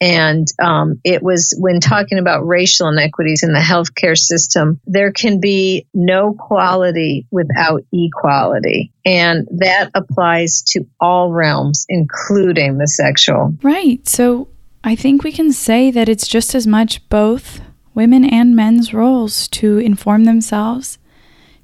And 0.00 0.46
um, 0.58 1.00
it 1.04 1.22
was 1.22 1.54
when 1.58 1.80
talking 1.80 2.18
about 2.18 2.46
racial 2.46 2.88
inequities 2.88 3.42
in 3.42 3.52
the 3.52 3.58
healthcare 3.58 4.16
system, 4.16 4.80
there 4.86 5.12
can 5.12 5.40
be 5.40 5.86
no 5.92 6.32
quality 6.32 7.26
without 7.30 7.84
equality. 7.92 8.92
And 9.04 9.46
that 9.58 9.90
applies 9.94 10.62
to 10.68 10.86
all 11.00 11.32
realms, 11.32 11.84
including 11.88 12.78
the 12.78 12.88
sexual. 12.88 13.54
Right. 13.62 14.06
So 14.08 14.48
I 14.82 14.96
think 14.96 15.22
we 15.22 15.32
can 15.32 15.52
say 15.52 15.90
that 15.90 16.08
it's 16.08 16.26
just 16.26 16.54
as 16.54 16.66
much 16.66 17.06
both 17.10 17.60
women 17.94 18.24
and 18.24 18.56
men's 18.56 18.94
roles 18.94 19.48
to 19.48 19.78
inform 19.78 20.24
themselves 20.24 20.98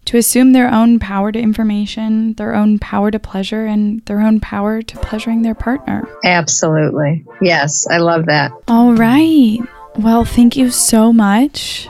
to 0.07 0.17
assume 0.17 0.53
their 0.53 0.73
own 0.73 0.99
power 0.99 1.31
to 1.33 1.39
information, 1.39 2.33
their 2.35 2.55
own 2.55 2.79
power 2.79 3.11
to 3.11 3.19
pleasure, 3.19 3.67
and 3.67 4.05
their 4.07 4.21
own 4.21 4.41
power 4.41 4.81
to 4.83 4.99
pleasuring 4.99 5.43
their 5.43 5.55
partner. 5.55 6.09
Absolutely. 6.25 7.25
Yes, 7.41 7.87
I 7.89 7.99
love 7.99 8.27
that. 8.27 8.53
All 8.69 8.95
right. 8.95 9.59
Well, 9.97 10.25
thank 10.25 10.57
you 10.57 10.71
so 10.71 11.13
much. 11.13 11.89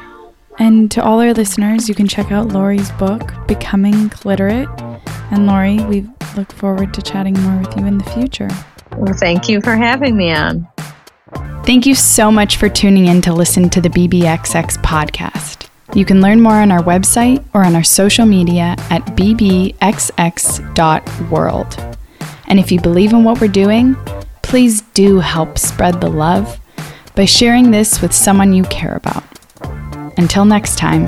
And 0.58 0.90
to 0.92 1.02
all 1.02 1.20
our 1.20 1.34
listeners, 1.34 1.88
you 1.88 1.94
can 1.94 2.08
check 2.08 2.32
out 2.32 2.48
Laurie's 2.48 2.90
book, 2.92 3.32
Becoming 3.46 4.08
Cliterate. 4.08 4.68
And 5.30 5.46
Lori, 5.46 5.84
we 5.84 6.06
look 6.36 6.52
forward 6.52 6.94
to 6.94 7.02
chatting 7.02 7.38
more 7.40 7.60
with 7.60 7.76
you 7.76 7.84
in 7.84 7.98
the 7.98 8.04
future. 8.04 8.48
Well, 8.96 9.12
thank 9.12 9.48
you 9.48 9.60
for 9.60 9.76
having 9.76 10.16
me 10.16 10.32
on. 10.32 10.66
Thank 11.64 11.84
you 11.84 11.94
so 11.94 12.30
much 12.30 12.56
for 12.56 12.68
tuning 12.68 13.06
in 13.06 13.20
to 13.22 13.34
listen 13.34 13.68
to 13.70 13.80
the 13.80 13.88
BBXX 13.88 14.78
podcast. 14.78 15.65
You 15.96 16.04
can 16.04 16.20
learn 16.20 16.42
more 16.42 16.56
on 16.56 16.70
our 16.70 16.82
website 16.82 17.42
or 17.54 17.64
on 17.64 17.74
our 17.74 17.82
social 17.82 18.26
media 18.26 18.76
at 18.90 19.02
bbxx.world. 19.16 19.76
And 22.48 22.60
if 22.60 22.70
you 22.70 22.78
believe 22.82 23.14
in 23.14 23.24
what 23.24 23.40
we're 23.40 23.48
doing, 23.48 23.96
please 24.42 24.82
do 24.92 25.20
help 25.20 25.58
spread 25.58 26.02
the 26.02 26.10
love 26.10 26.60
by 27.14 27.24
sharing 27.24 27.70
this 27.70 28.02
with 28.02 28.12
someone 28.12 28.52
you 28.52 28.64
care 28.64 28.94
about. 28.94 29.24
Until 30.18 30.44
next 30.44 30.76
time. 30.76 31.06